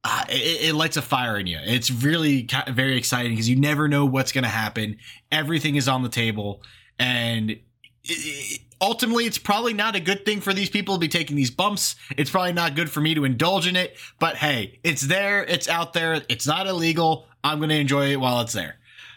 Uh, 0.04 0.24
it, 0.28 0.68
it 0.70 0.74
lights 0.74 0.96
a 0.96 1.02
fire 1.02 1.38
in 1.38 1.46
you. 1.46 1.58
It's 1.62 1.90
really 1.90 2.48
very 2.68 2.96
exciting 2.96 3.32
because 3.32 3.48
you 3.48 3.56
never 3.56 3.88
know 3.88 4.06
what's 4.06 4.32
going 4.32 4.44
to 4.44 4.48
happen. 4.50 4.96
Everything 5.32 5.74
is 5.76 5.88
on 5.88 6.02
the 6.02 6.08
table. 6.08 6.62
And 6.98 7.50
it- 7.50 7.60
it- 8.04 8.60
ultimately 8.80 9.24
it's 9.26 9.38
probably 9.38 9.72
not 9.74 9.96
a 9.96 10.00
good 10.00 10.24
thing 10.24 10.40
for 10.40 10.54
these 10.54 10.70
people 10.70 10.94
to 10.94 11.00
be 11.00 11.08
taking 11.08 11.34
these 11.34 11.50
bumps 11.50 11.96
it's 12.16 12.30
probably 12.30 12.52
not 12.52 12.76
good 12.76 12.88
for 12.88 13.00
me 13.00 13.12
to 13.12 13.24
indulge 13.24 13.66
in 13.66 13.74
it 13.74 13.96
but 14.20 14.36
hey 14.36 14.78
it's 14.84 15.02
there 15.02 15.42
it's 15.42 15.68
out 15.68 15.94
there 15.94 16.22
it's 16.28 16.46
not 16.46 16.68
illegal 16.68 17.26
i'm 17.42 17.58
going 17.58 17.70
to 17.70 17.74
enjoy 17.74 18.12
it 18.12 18.20
while 18.20 18.40
it's 18.40 18.52
there 18.52 18.76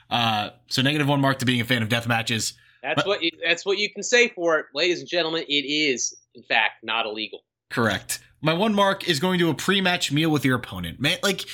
uh, 0.09 0.49
so 0.65 0.81
negative 0.81 1.07
one 1.07 1.21
mark 1.21 1.37
to 1.37 1.45
being 1.45 1.61
a 1.61 1.63
fan 1.63 1.83
of 1.83 1.89
death 1.89 2.07
matches 2.07 2.53
That's 2.81 2.95
But- 2.95 3.05
what 3.05 3.21
you, 3.21 3.29
that's 3.45 3.63
what 3.63 3.77
you 3.77 3.87
can 3.93 4.01
say 4.01 4.29
for 4.29 4.57
it, 4.57 4.65
ladies 4.73 4.99
and 5.01 5.07
gentlemen. 5.07 5.43
It 5.47 5.53
is, 5.63 6.17
in 6.33 6.41
fact, 6.41 6.83
not 6.83 7.05
illegal. 7.05 7.43
correct 7.69 8.19
my 8.41 8.53
one 8.53 8.73
mark 8.73 9.07
is 9.07 9.19
going 9.19 9.39
to 9.39 9.49
a 9.49 9.53
pre-match 9.53 10.11
meal 10.11 10.29
with 10.29 10.43
your 10.45 10.55
opponent 10.55 10.99
man 10.99 11.17
like 11.23 11.45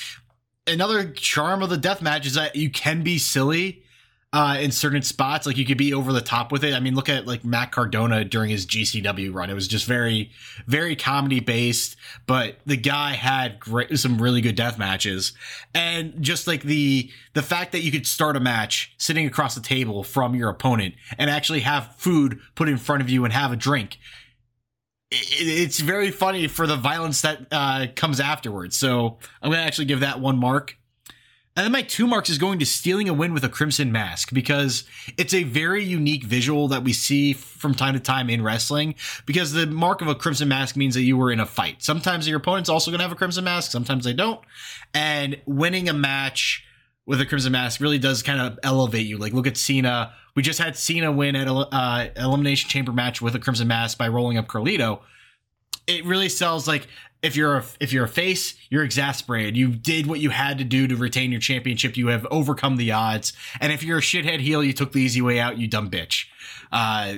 another 0.66 1.10
charm 1.10 1.62
of 1.62 1.70
the 1.70 1.76
death 1.76 2.02
match 2.02 2.26
is 2.26 2.34
that 2.34 2.54
you 2.56 2.70
can 2.70 3.02
be 3.02 3.18
silly 3.18 3.82
uh, 4.32 4.58
in 4.60 4.70
certain 4.70 5.02
spots. 5.02 5.46
Like 5.46 5.56
you 5.56 5.64
could 5.64 5.78
be 5.78 5.94
over 5.94 6.12
the 6.12 6.20
top 6.20 6.52
with 6.52 6.62
it. 6.64 6.74
I 6.74 6.80
mean, 6.80 6.94
look 6.94 7.08
at 7.08 7.26
like 7.26 7.44
Matt 7.44 7.72
Cardona 7.72 8.24
during 8.24 8.50
his 8.50 8.66
GCW 8.66 9.32
run. 9.32 9.48
It 9.48 9.54
was 9.54 9.68
just 9.68 9.86
very, 9.86 10.30
very 10.66 10.96
comedy 10.96 11.40
based, 11.40 11.96
but 12.26 12.58
the 12.66 12.76
guy 12.76 13.12
had 13.12 13.58
great, 13.58 13.98
some 13.98 14.20
really 14.20 14.40
good 14.40 14.56
death 14.56 14.78
matches. 14.78 15.32
And 15.74 16.22
just 16.22 16.46
like 16.46 16.62
the, 16.62 17.10
the 17.32 17.42
fact 17.42 17.72
that 17.72 17.80
you 17.80 17.90
could 17.90 18.06
start 18.06 18.36
a 18.36 18.40
match 18.40 18.94
sitting 18.98 19.26
across 19.26 19.54
the 19.54 19.62
table 19.62 20.04
from 20.04 20.34
your 20.34 20.50
opponent 20.50 20.94
and 21.16 21.30
actually 21.30 21.60
have 21.60 21.94
food 21.96 22.38
put 22.54 22.68
in 22.68 22.76
front 22.76 23.02
of 23.02 23.08
you 23.08 23.24
and 23.24 23.32
have 23.32 23.52
a 23.52 23.56
drink. 23.56 23.98
It, 25.10 25.26
it's 25.40 25.80
very 25.80 26.10
funny 26.10 26.48
for 26.48 26.66
the 26.66 26.76
violence 26.76 27.22
that 27.22 27.46
uh, 27.50 27.86
comes 27.94 28.20
afterwards. 28.20 28.76
So 28.76 29.18
I'm 29.42 29.50
going 29.50 29.60
to 29.60 29.66
actually 29.66 29.86
give 29.86 30.00
that 30.00 30.20
one 30.20 30.38
mark. 30.38 30.76
And 31.58 31.64
then 31.64 31.72
my 31.72 31.82
two 31.82 32.06
marks 32.06 32.30
is 32.30 32.38
going 32.38 32.60
to 32.60 32.66
stealing 32.66 33.08
a 33.08 33.12
win 33.12 33.34
with 33.34 33.42
a 33.42 33.48
crimson 33.48 33.90
mask 33.90 34.32
because 34.32 34.84
it's 35.16 35.34
a 35.34 35.42
very 35.42 35.82
unique 35.82 36.22
visual 36.22 36.68
that 36.68 36.84
we 36.84 36.92
see 36.92 37.32
from 37.32 37.74
time 37.74 37.94
to 37.94 38.00
time 38.00 38.30
in 38.30 38.44
wrestling. 38.44 38.94
Because 39.26 39.52
the 39.52 39.66
mark 39.66 40.00
of 40.00 40.06
a 40.06 40.14
crimson 40.14 40.46
mask 40.46 40.76
means 40.76 40.94
that 40.94 41.02
you 41.02 41.16
were 41.16 41.32
in 41.32 41.40
a 41.40 41.46
fight. 41.46 41.82
Sometimes 41.82 42.28
your 42.28 42.36
opponent's 42.36 42.68
also 42.68 42.92
going 42.92 43.00
to 43.00 43.02
have 43.02 43.10
a 43.10 43.16
crimson 43.16 43.42
mask, 43.42 43.72
sometimes 43.72 44.04
they 44.04 44.12
don't. 44.12 44.40
And 44.94 45.40
winning 45.46 45.88
a 45.88 45.92
match 45.92 46.64
with 47.06 47.20
a 47.20 47.26
crimson 47.26 47.50
mask 47.50 47.80
really 47.80 47.98
does 47.98 48.22
kind 48.22 48.40
of 48.40 48.56
elevate 48.62 49.06
you. 49.06 49.18
Like 49.18 49.32
look 49.32 49.48
at 49.48 49.56
Cena. 49.56 50.12
We 50.38 50.42
just 50.42 50.60
had 50.60 50.76
Cena 50.76 51.10
win 51.10 51.34
at 51.34 51.48
a 51.48 51.52
uh, 51.52 52.10
elimination 52.14 52.70
chamber 52.70 52.92
match 52.92 53.20
with 53.20 53.34
a 53.34 53.40
crimson 53.40 53.66
mask 53.66 53.98
by 53.98 54.06
rolling 54.06 54.38
up 54.38 54.46
Carlito. 54.46 55.00
It 55.88 56.04
really 56.04 56.28
sells 56.28 56.68
like 56.68 56.86
if 57.22 57.34
you're 57.34 57.56
a, 57.56 57.64
if 57.80 57.92
you're 57.92 58.04
a 58.04 58.08
face, 58.08 58.54
you're 58.70 58.84
exasperated. 58.84 59.56
You 59.56 59.66
did 59.66 60.06
what 60.06 60.20
you 60.20 60.30
had 60.30 60.58
to 60.58 60.64
do 60.64 60.86
to 60.86 60.94
retain 60.94 61.32
your 61.32 61.40
championship. 61.40 61.96
You 61.96 62.06
have 62.06 62.24
overcome 62.30 62.76
the 62.76 62.92
odds. 62.92 63.32
And 63.60 63.72
if 63.72 63.82
you're 63.82 63.98
a 63.98 64.00
shithead 64.00 64.38
heel, 64.38 64.62
you 64.62 64.72
took 64.72 64.92
the 64.92 65.00
easy 65.00 65.20
way 65.20 65.40
out. 65.40 65.58
You 65.58 65.66
dumb 65.66 65.90
bitch. 65.90 66.26
Uh, 66.70 67.14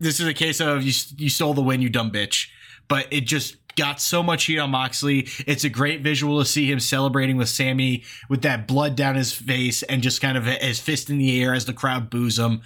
this 0.00 0.18
is 0.18 0.26
a 0.26 0.32
case 0.32 0.58
of 0.58 0.82
you 0.82 0.94
you 1.18 1.28
stole 1.28 1.52
the 1.52 1.60
win, 1.60 1.82
you 1.82 1.90
dumb 1.90 2.10
bitch. 2.10 2.48
But 2.88 3.08
it 3.10 3.26
just 3.26 3.56
got 3.76 4.00
so 4.00 4.22
much 4.22 4.44
heat 4.44 4.58
on 4.58 4.70
Moxley. 4.70 5.28
It's 5.46 5.64
a 5.64 5.68
great 5.68 6.02
visual 6.02 6.38
to 6.38 6.44
see 6.44 6.70
him 6.70 6.80
celebrating 6.80 7.36
with 7.36 7.48
Sami 7.48 8.04
with 8.28 8.42
that 8.42 8.66
blood 8.66 8.96
down 8.96 9.14
his 9.14 9.32
face 9.32 9.82
and 9.82 10.02
just 10.02 10.20
kind 10.20 10.36
of 10.36 10.44
his 10.44 10.80
fist 10.80 11.10
in 11.10 11.18
the 11.18 11.42
air 11.42 11.54
as 11.54 11.64
the 11.64 11.72
crowd 11.72 12.10
boos 12.10 12.38
him 12.38 12.62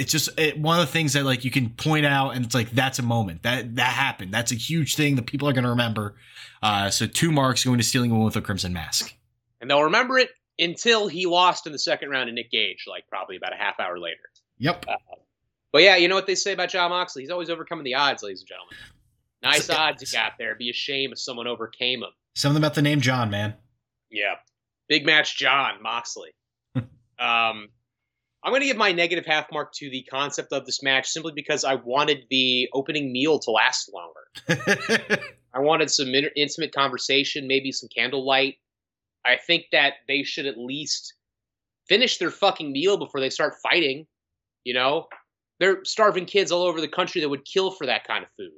it's 0.00 0.10
just 0.10 0.30
it, 0.40 0.58
one 0.58 0.80
of 0.80 0.86
the 0.86 0.90
things 0.90 1.12
that 1.12 1.24
like 1.24 1.44
you 1.44 1.50
can 1.50 1.68
point 1.68 2.06
out 2.06 2.30
and 2.30 2.44
it's 2.46 2.54
like 2.54 2.70
that's 2.70 2.98
a 2.98 3.02
moment 3.02 3.42
that 3.42 3.76
that 3.76 3.92
happened 3.92 4.32
that's 4.32 4.50
a 4.50 4.54
huge 4.54 4.96
thing 4.96 5.16
that 5.16 5.26
people 5.26 5.46
are 5.46 5.52
going 5.52 5.64
to 5.64 5.70
remember 5.70 6.16
uh 6.62 6.88
so 6.88 7.06
two 7.06 7.30
marks 7.30 7.64
going 7.64 7.76
to 7.76 7.84
stealing 7.84 8.10
one 8.10 8.24
with 8.24 8.34
a 8.34 8.40
crimson 8.40 8.72
mask 8.72 9.14
And 9.60 9.70
they'll 9.70 9.84
remember 9.84 10.18
it 10.18 10.30
until 10.58 11.06
he 11.06 11.26
lost 11.26 11.66
in 11.66 11.72
the 11.72 11.78
second 11.78 12.10
round 12.10 12.28
to 12.28 12.32
Nick 12.32 12.50
Gage, 12.50 12.84
like 12.88 13.06
probably 13.08 13.36
about 13.36 13.52
a 13.52 13.56
half 13.56 13.78
hour 13.78 13.98
later. 13.98 14.20
yep 14.58 14.86
But 15.72 15.82
yeah, 15.82 15.96
you 15.96 16.08
know 16.08 16.14
what 16.14 16.26
they 16.26 16.34
say 16.34 16.52
about 16.52 16.70
Jon 16.70 16.90
Moxley? 16.90 17.22
He's 17.22 17.30
always 17.30 17.50
overcoming 17.50 17.84
the 17.84 17.94
odds, 17.94 18.22
ladies 18.22 18.40
and 18.40 18.48
gentlemen. 18.48 18.76
Nice 19.42 19.66
So- 19.66 19.74
odds 19.74 20.02
you 20.02 20.18
got 20.18 20.32
there. 20.38 20.48
It'd 20.48 20.58
be 20.58 20.70
a 20.70 20.74
shame 20.74 21.12
if 21.12 21.18
someone 21.18 21.46
overcame 21.46 22.02
him. 22.02 22.10
something 22.34 22.58
about 22.60 22.74
the 22.74 22.82
name 22.82 23.00
john 23.00 23.30
man 23.30 23.54
Yeah. 24.10 24.34
Big 24.88 25.06
match 25.06 25.38
Jon 25.38 25.82
Moxley. 25.82 26.30
um 26.74 27.68
I'm 28.42 28.52
going 28.52 28.62
to 28.62 28.66
give 28.66 28.78
my 28.78 28.90
negative 28.92 29.26
half 29.26 29.52
mark 29.52 29.70
to 29.74 29.90
the 29.90 30.02
concept 30.04 30.50
of 30.54 30.64
this 30.64 30.82
match 30.82 31.08
simply 31.08 31.32
because 31.34 31.62
I 31.62 31.74
wanted 31.74 32.24
the 32.30 32.70
opening 32.72 33.12
meal 33.12 33.38
to 33.40 33.50
last 33.50 33.90
longer. 33.92 35.20
I 35.54 35.58
wanted 35.58 35.90
some 35.90 36.08
in- 36.14 36.30
intimate 36.34 36.72
conversation, 36.72 37.46
maybe 37.46 37.70
some 37.70 37.90
candlelight. 37.94 38.54
I 39.26 39.36
think 39.36 39.66
that 39.72 39.94
they 40.08 40.22
should 40.22 40.46
at 40.46 40.56
least 40.56 41.12
finish 41.86 42.16
their 42.16 42.30
fucking 42.30 42.72
meal 42.72 42.96
before 42.96 43.20
they 43.20 43.28
start 43.28 43.56
fighting. 43.62 44.06
You 44.64 44.72
know, 44.72 45.08
they're 45.58 45.84
starving 45.84 46.24
kids 46.24 46.50
all 46.50 46.62
over 46.62 46.80
the 46.80 46.88
country 46.88 47.20
that 47.20 47.28
would 47.28 47.44
kill 47.44 47.70
for 47.72 47.86
that 47.88 48.06
kind 48.06 48.24
of 48.24 48.30
food. 48.38 48.52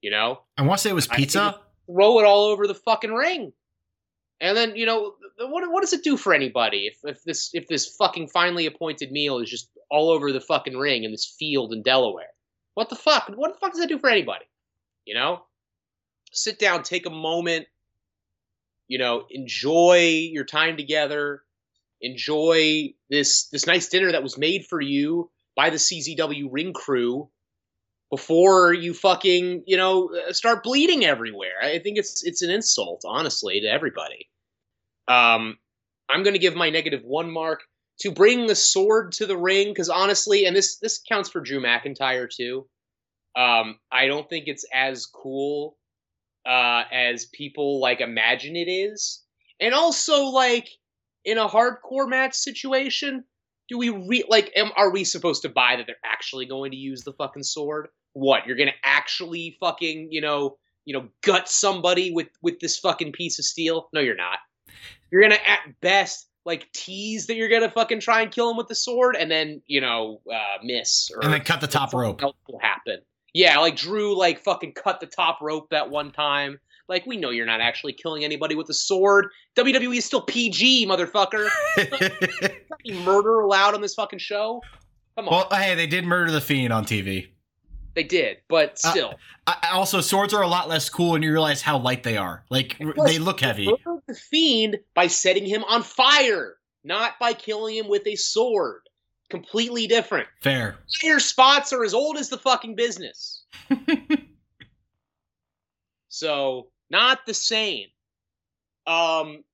You 0.00 0.10
know, 0.10 0.40
i 0.56 0.62
want 0.62 0.78
to 0.78 0.82
say 0.82 0.90
it 0.90 0.94
was 0.94 1.06
pizza 1.06 1.60
throw 1.90 2.18
it 2.20 2.24
all 2.24 2.44
over 2.44 2.66
the 2.66 2.74
fucking 2.74 3.12
ring. 3.12 3.52
And 4.40 4.56
then 4.56 4.74
you 4.74 4.86
know 4.86 5.14
what? 5.38 5.70
What 5.70 5.82
does 5.82 5.92
it 5.92 6.02
do 6.02 6.16
for 6.16 6.32
anybody 6.32 6.86
if, 6.86 6.98
if 7.04 7.22
this 7.24 7.50
if 7.52 7.68
this 7.68 7.94
fucking 7.96 8.28
finally 8.28 8.66
appointed 8.66 9.12
meal 9.12 9.38
is 9.38 9.50
just 9.50 9.68
all 9.90 10.10
over 10.10 10.32
the 10.32 10.40
fucking 10.40 10.76
ring 10.76 11.04
in 11.04 11.10
this 11.10 11.34
field 11.38 11.72
in 11.72 11.82
Delaware? 11.82 12.32
What 12.74 12.88
the 12.88 12.96
fuck? 12.96 13.30
What 13.34 13.52
the 13.52 13.58
fuck 13.58 13.72
does 13.72 13.80
that 13.80 13.88
do 13.88 13.98
for 13.98 14.08
anybody? 14.08 14.46
You 15.04 15.14
know, 15.14 15.42
sit 16.32 16.58
down, 16.58 16.82
take 16.82 17.04
a 17.04 17.10
moment. 17.10 17.66
You 18.88 18.98
know, 18.98 19.26
enjoy 19.30 20.28
your 20.32 20.44
time 20.44 20.78
together. 20.78 21.42
Enjoy 22.00 22.94
this 23.10 23.48
this 23.48 23.66
nice 23.66 23.90
dinner 23.90 24.12
that 24.12 24.22
was 24.22 24.38
made 24.38 24.64
for 24.64 24.80
you 24.80 25.30
by 25.54 25.68
the 25.68 25.76
CZW 25.76 26.48
ring 26.50 26.72
crew 26.72 27.28
before 28.10 28.72
you 28.72 28.92
fucking 28.92 29.62
you 29.66 29.76
know 29.76 30.10
uh, 30.28 30.32
start 30.32 30.62
bleeding 30.62 31.04
everywhere. 31.04 31.62
I 31.62 31.78
think 31.78 31.98
it's 31.98 32.24
it's 32.24 32.42
an 32.42 32.50
insult, 32.50 33.02
honestly, 33.06 33.60
to 33.60 33.66
everybody. 33.66 34.28
Um, 35.08 35.58
I'm 36.08 36.22
going 36.22 36.34
to 36.34 36.40
give 36.40 36.56
my 36.56 36.70
negative 36.70 37.02
one 37.04 37.30
mark 37.30 37.60
to 38.00 38.10
bring 38.10 38.46
the 38.46 38.54
sword 38.54 39.12
to 39.12 39.26
the 39.26 39.36
ring 39.36 39.68
because 39.68 39.88
honestly, 39.88 40.44
and 40.46 40.56
this 40.56 40.78
this 40.78 41.00
counts 41.08 41.30
for 41.30 41.40
Drew 41.40 41.60
McIntyre 41.60 42.28
too. 42.28 42.66
Um, 43.36 43.78
I 43.92 44.06
don't 44.06 44.28
think 44.28 44.44
it's 44.48 44.66
as 44.74 45.06
cool 45.06 45.76
uh, 46.46 46.82
as 46.92 47.26
people 47.26 47.80
like 47.80 48.00
imagine 48.00 48.56
it 48.56 48.68
is, 48.68 49.22
and 49.60 49.72
also 49.72 50.24
like 50.24 50.68
in 51.24 51.38
a 51.38 51.48
hardcore 51.48 52.08
match 52.08 52.34
situation. 52.34 53.24
Do 53.68 53.78
we 53.78 53.90
re- 53.90 54.24
like? 54.28 54.50
Am, 54.56 54.72
are 54.76 54.90
we 54.90 55.04
supposed 55.04 55.42
to 55.42 55.48
buy 55.48 55.76
that 55.76 55.86
they're 55.86 55.94
actually 56.04 56.46
going 56.46 56.72
to 56.72 56.76
use 56.76 57.02
the 57.04 57.12
fucking 57.12 57.44
sword? 57.44 57.86
What 58.12 58.46
you're 58.46 58.56
gonna 58.56 58.72
actually 58.84 59.56
fucking 59.60 60.08
you 60.10 60.20
know 60.20 60.56
you 60.84 60.94
know 60.94 61.08
gut 61.22 61.48
somebody 61.48 62.10
with 62.12 62.28
with 62.42 62.60
this 62.60 62.78
fucking 62.78 63.12
piece 63.12 63.38
of 63.38 63.44
steel? 63.44 63.88
No 63.92 64.00
you're 64.00 64.16
not. 64.16 64.38
You're 65.10 65.22
gonna 65.22 65.40
at 65.46 65.60
best 65.80 66.28
like 66.44 66.70
tease 66.72 67.26
that 67.26 67.36
you're 67.36 67.48
gonna 67.48 67.70
fucking 67.70 68.00
try 68.00 68.22
and 68.22 68.30
kill 68.30 68.50
him 68.50 68.56
with 68.56 68.68
the 68.68 68.74
sword 68.74 69.16
and 69.16 69.30
then 69.30 69.62
you 69.66 69.80
know 69.80 70.20
uh 70.32 70.58
miss 70.62 71.10
or 71.14 71.22
and 71.22 71.32
then 71.32 71.42
cut 71.42 71.60
the 71.60 71.66
top 71.66 71.92
rope. 71.92 72.22
else 72.22 72.36
will 72.48 72.60
happen. 72.60 72.98
Yeah 73.34 73.58
like 73.58 73.76
drew 73.76 74.16
like 74.16 74.40
fucking 74.40 74.72
cut 74.72 75.00
the 75.00 75.06
top 75.06 75.38
rope 75.40 75.68
that 75.70 75.90
one 75.90 76.12
time. 76.12 76.58
Like 76.88 77.06
we 77.06 77.16
know 77.16 77.30
you're 77.30 77.46
not 77.46 77.60
actually 77.60 77.92
killing 77.92 78.24
anybody 78.24 78.56
with 78.56 78.68
a 78.68 78.74
sword. 78.74 79.28
Wwe 79.56 79.96
is 79.96 80.04
still 80.04 80.22
pg 80.22 80.86
motherfucker. 80.86 81.48
Murder 83.04 83.40
allowed 83.40 83.74
on 83.74 83.80
this 83.80 83.94
fucking 83.94 84.18
show? 84.18 84.60
Come 85.16 85.28
on. 85.28 85.46
Well 85.50 85.60
hey 85.60 85.74
they 85.74 85.86
did 85.86 86.04
murder 86.04 86.32
the 86.32 86.40
fiend 86.40 86.72
on 86.72 86.84
tv 86.84 87.28
they 87.94 88.04
did 88.04 88.38
but 88.48 88.78
Uh, 88.84 88.90
still 88.90 89.14
I, 89.46 89.56
I- 89.62 89.70
also 89.70 90.00
swords 90.00 90.32
are 90.34 90.42
a 90.42 90.48
lot 90.48 90.68
less 90.68 90.88
cool 90.88 91.14
and 91.14 91.24
you 91.24 91.30
realize 91.32 91.62
how 91.62 91.78
light 91.78 92.02
they 92.02 92.16
are 92.16 92.44
like 92.50 92.76
they 93.04 93.18
look 93.18 93.40
heavy 93.40 93.68
the 94.06 94.14
fiend 94.14 94.78
by 94.94 95.06
setting 95.06 95.46
him 95.46 95.62
on 95.64 95.82
fire, 95.84 96.56
not 96.82 97.12
by 97.20 97.32
killing 97.32 97.76
him 97.76 97.86
with 97.88 98.04
a 98.06 98.16
sword. 98.16 98.80
completely 99.28 99.86
different. 99.86 100.26
Fair. 100.42 100.78
Your 101.02 101.20
spots 101.20 101.72
are 101.72 101.84
as 101.84 101.94
old 101.94 102.16
as 102.16 102.28
the 102.28 102.38
fucking 102.38 102.74
business. 102.74 103.44
so 106.08 106.68
not 106.90 107.20
the 107.26 107.34
same. 107.34 107.86
Um, 108.86 109.44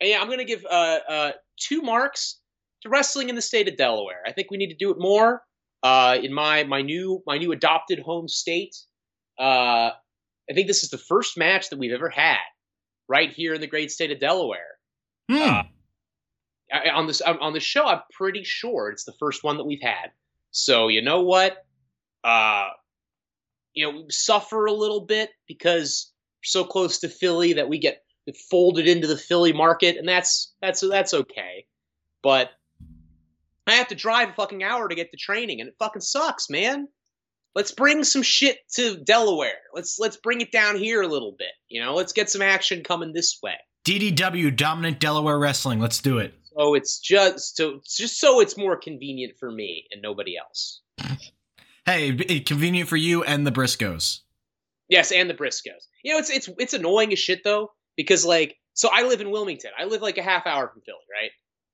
and 0.00 0.10
yeah, 0.10 0.20
I'm 0.20 0.28
gonna 0.28 0.44
give 0.44 0.64
uh, 0.70 0.98
uh, 1.08 1.32
two 1.58 1.82
marks 1.82 2.38
to 2.82 2.88
wrestling 2.88 3.28
in 3.28 3.34
the 3.34 3.42
state 3.42 3.68
of 3.68 3.76
Delaware. 3.76 4.22
I 4.26 4.32
think 4.32 4.50
we 4.50 4.56
need 4.56 4.68
to 4.68 4.76
do 4.76 4.90
it 4.90 4.98
more. 4.98 5.42
Uh, 5.84 6.16
in 6.22 6.32
my 6.32 6.64
my 6.64 6.80
new 6.80 7.22
my 7.26 7.36
new 7.36 7.52
adopted 7.52 7.98
home 7.98 8.26
state. 8.26 8.74
Uh, 9.38 9.90
I 10.50 10.54
think 10.54 10.66
this 10.66 10.82
is 10.82 10.88
the 10.88 10.98
first 10.98 11.36
match 11.36 11.68
that 11.68 11.78
we've 11.78 11.92
ever 11.92 12.08
had 12.08 12.38
right 13.06 13.30
here 13.30 13.52
in 13.52 13.60
the 13.60 13.66
great 13.66 13.90
state 13.90 14.10
of 14.10 14.18
Delaware. 14.18 14.78
Hmm. 15.30 15.42
Uh, 15.42 15.62
I- 16.72 16.90
on 16.90 17.06
this 17.06 17.20
on 17.20 17.52
the 17.52 17.60
show, 17.60 17.86
I'm 17.86 18.00
pretty 18.12 18.44
sure 18.44 18.90
it's 18.90 19.04
the 19.04 19.14
first 19.20 19.44
one 19.44 19.58
that 19.58 19.64
we've 19.64 19.82
had. 19.82 20.10
So 20.52 20.88
you 20.88 21.02
know 21.02 21.20
what? 21.20 21.64
Uh, 22.24 22.68
you 23.74 23.84
know, 23.84 23.98
we 23.98 24.10
suffer 24.10 24.64
a 24.64 24.72
little 24.72 25.02
bit 25.02 25.30
because 25.46 26.10
we're 26.38 26.44
so 26.44 26.64
close 26.64 27.00
to 27.00 27.08
Philly 27.08 27.52
that 27.54 27.68
we 27.68 27.78
get 27.78 28.02
folded 28.50 28.88
into 28.88 29.06
the 29.06 29.18
Philly 29.18 29.52
market, 29.52 29.98
and 29.98 30.08
that's 30.08 30.54
that's 30.62 30.80
that's 30.80 31.12
okay. 31.12 31.66
But 32.22 32.50
I 33.66 33.74
have 33.74 33.88
to 33.88 33.94
drive 33.94 34.30
a 34.30 34.32
fucking 34.34 34.62
hour 34.62 34.88
to 34.88 34.94
get 34.94 35.10
to 35.10 35.16
training, 35.16 35.60
and 35.60 35.68
it 35.68 35.76
fucking 35.78 36.02
sucks, 36.02 36.50
man. 36.50 36.88
Let's 37.54 37.70
bring 37.70 38.02
some 38.04 38.22
shit 38.22 38.58
to 38.74 38.96
Delaware. 38.96 39.60
Let's 39.72 39.98
let's 39.98 40.16
bring 40.16 40.40
it 40.40 40.50
down 40.50 40.76
here 40.76 41.02
a 41.02 41.06
little 41.06 41.34
bit. 41.38 41.52
You 41.68 41.82
know, 41.82 41.94
let's 41.94 42.12
get 42.12 42.28
some 42.28 42.42
action 42.42 42.82
coming 42.82 43.12
this 43.12 43.38
way. 43.42 43.54
DDW, 43.84 44.56
Dominant 44.56 44.98
Delaware 44.98 45.38
Wrestling. 45.38 45.78
Let's 45.78 46.00
do 46.00 46.18
it. 46.18 46.34
So 46.56 46.74
it's 46.74 46.98
just 46.98 47.56
so 47.56 47.76
it's 47.76 47.96
just 47.96 48.20
so 48.20 48.40
it's 48.40 48.56
more 48.56 48.76
convenient 48.76 49.34
for 49.38 49.50
me 49.50 49.86
and 49.90 50.02
nobody 50.02 50.36
else. 50.36 50.80
Hey, 51.86 52.40
convenient 52.40 52.88
for 52.88 52.96
you 52.96 53.24
and 53.24 53.46
the 53.46 53.52
Briscoes. 53.52 54.20
Yes, 54.88 55.12
and 55.12 55.28
the 55.28 55.34
Briscoes. 55.34 55.86
You 56.02 56.12
know, 56.12 56.18
it's 56.18 56.30
it's 56.30 56.48
it's 56.58 56.74
annoying 56.74 57.12
as 57.12 57.18
shit 57.18 57.44
though 57.44 57.72
because 57.96 58.24
like 58.24 58.56
so 58.72 58.88
I 58.92 59.02
live 59.02 59.20
in 59.20 59.30
Wilmington. 59.30 59.70
I 59.78 59.84
live 59.84 60.02
like 60.02 60.18
a 60.18 60.22
half 60.22 60.46
hour 60.46 60.68
from 60.68 60.82
Philly, 60.82 60.98
right? 61.12 61.30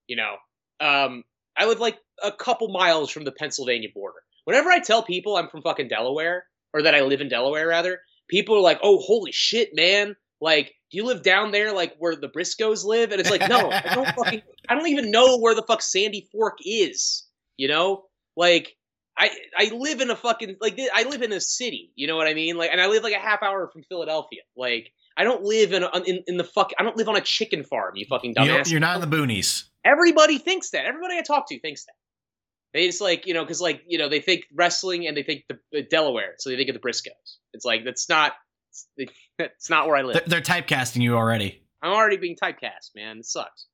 You 0.06 0.16
know, 0.16 0.36
um, 0.80 1.24
I 1.56 1.66
live 1.66 1.80
like 1.80 1.98
a 2.22 2.32
couple 2.32 2.68
miles 2.68 3.10
from 3.10 3.24
the 3.24 3.32
Pennsylvania 3.32 3.88
border. 3.94 4.18
Whenever 4.44 4.70
I 4.70 4.80
tell 4.80 5.02
people 5.02 5.36
I'm 5.36 5.48
from 5.48 5.62
fucking 5.62 5.88
Delaware 5.88 6.44
or 6.72 6.82
that 6.82 6.94
I 6.94 7.02
live 7.02 7.20
in 7.20 7.28
Delaware, 7.28 7.68
rather, 7.68 8.00
people 8.28 8.56
are 8.56 8.60
like, 8.60 8.80
"Oh, 8.82 8.98
holy 8.98 9.32
shit, 9.32 9.70
man! 9.74 10.16
Like, 10.40 10.74
do 10.90 10.98
you 10.98 11.04
live 11.04 11.22
down 11.22 11.50
there, 11.50 11.72
like 11.72 11.94
where 11.98 12.16
the 12.16 12.28
Briscoes 12.28 12.84
live?" 12.84 13.12
And 13.12 13.20
it's 13.20 13.30
like, 13.30 13.48
no, 13.48 13.70
I 13.70 13.80
don't 13.94 14.14
fucking, 14.14 14.42
I 14.68 14.74
don't 14.74 14.88
even 14.88 15.10
know 15.10 15.38
where 15.38 15.54
the 15.54 15.62
fuck 15.62 15.82
Sandy 15.82 16.28
Fork 16.32 16.58
is. 16.64 17.26
You 17.56 17.68
know, 17.68 18.04
like. 18.36 18.76
I, 19.18 19.28
I 19.54 19.70
live 19.74 20.00
in 20.00 20.08
a 20.08 20.16
fucking 20.16 20.56
like 20.62 20.80
I 20.94 21.02
live 21.02 21.20
in 21.20 21.30
a 21.30 21.42
city, 21.42 21.92
you 21.94 22.06
know 22.06 22.16
what 22.16 22.26
I 22.26 22.32
mean? 22.32 22.56
Like, 22.56 22.70
and 22.72 22.80
I 22.80 22.86
live 22.86 23.02
like 23.02 23.12
a 23.12 23.18
half 23.18 23.42
hour 23.42 23.68
from 23.70 23.82
Philadelphia. 23.82 24.40
Like, 24.56 24.92
I 25.14 25.24
don't 25.24 25.42
live 25.42 25.74
in 25.74 25.82
a, 25.82 25.90
in, 26.06 26.22
in 26.26 26.38
the 26.38 26.44
fuck. 26.44 26.70
I 26.78 26.82
don't 26.82 26.96
live 26.96 27.08
on 27.08 27.16
a 27.16 27.20
chicken 27.20 27.62
farm. 27.62 27.96
You 27.96 28.06
fucking 28.08 28.34
dumbass. 28.34 28.70
you're 28.70 28.80
not 28.80 29.02
in 29.02 29.10
the 29.10 29.14
boonies. 29.14 29.64
Everybody 29.84 30.38
thinks 30.38 30.70
that. 30.70 30.84
Everybody 30.84 31.16
I 31.18 31.22
talk 31.22 31.48
to 31.48 31.58
thinks 31.60 31.84
that. 31.84 31.94
They 32.72 32.86
just 32.86 33.00
like 33.00 33.26
you 33.26 33.34
know 33.34 33.42
because 33.42 33.60
like 33.60 33.82
you 33.86 33.98
know 33.98 34.08
they 34.08 34.20
think 34.20 34.44
wrestling 34.54 35.06
and 35.06 35.16
they 35.16 35.22
think 35.22 35.44
the, 35.48 35.58
the 35.72 35.82
Delaware, 35.82 36.34
so 36.38 36.50
they 36.50 36.56
think 36.56 36.68
of 36.68 36.74
the 36.74 36.80
Briscoes. 36.80 37.38
It's 37.52 37.64
like 37.64 37.84
that's 37.84 38.08
not. 38.08 38.32
It's, 38.96 39.68
not 39.70 39.88
where 39.88 39.96
I 39.96 40.02
live. 40.02 40.14
They're, 40.14 40.40
they're 40.40 40.62
typecasting 40.62 41.02
you 41.02 41.16
already. 41.16 41.64
I'm 41.82 41.92
already 41.92 42.18
being 42.18 42.36
typecast, 42.40 42.94
man. 42.94 43.18
It 43.18 43.26
sucks. 43.26 43.66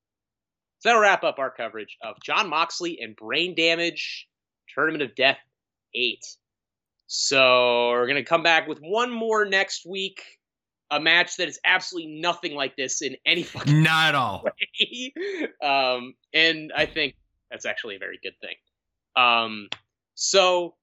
So 0.79 0.88
that'll 0.88 1.03
wrap 1.03 1.25
up 1.25 1.38
our 1.38 1.51
coverage 1.51 1.97
of 2.03 2.16
Jon 2.23 2.49
Moxley 2.49 2.99
and 3.01 3.16
Brain 3.16 3.55
Damage 3.55 4.27
Tournament 4.75 5.03
of 5.03 5.14
Death 5.14 5.38
8. 5.95 6.19
So 7.07 7.90
we're 7.90 8.07
going 8.07 8.16
to 8.16 8.29
come 8.29 8.42
back 8.42 8.69
with 8.69 8.79
one 8.79 9.12
more 9.12 9.45
next 9.45 9.87
week. 9.87 10.23
A 10.90 11.01
match 11.01 11.37
that 11.38 11.49
is 11.49 11.59
absolutely 11.64 12.20
nothing 12.20 12.55
like 12.55 12.77
this 12.77 13.03
in 13.03 13.16
any 13.27 13.42
fucking 13.42 13.83
Not 13.83 14.09
at 14.11 14.14
all. 14.14 14.44
way. 14.44 15.53
um, 15.62 16.14
and 16.33 16.72
I 16.77 16.87
think 16.87 17.14
that's 17.51 17.66
actually 17.66 17.96
a 17.96 17.99
very 17.99 18.20
good 18.22 18.35
thing. 18.40 18.55
Um, 19.16 19.68
so, 20.14 20.75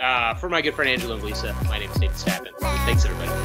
uh, 0.00 0.34
for 0.34 0.48
my 0.48 0.62
good 0.62 0.74
friend 0.74 0.90
Angelo 0.90 1.14
and 1.14 1.24
Lisa, 1.24 1.52
my 1.64 1.78
name 1.78 1.90
is 1.90 1.98
David 1.98 2.16
Stavin. 2.16 2.52
Thanks, 2.60 3.04
everybody. 3.04 3.43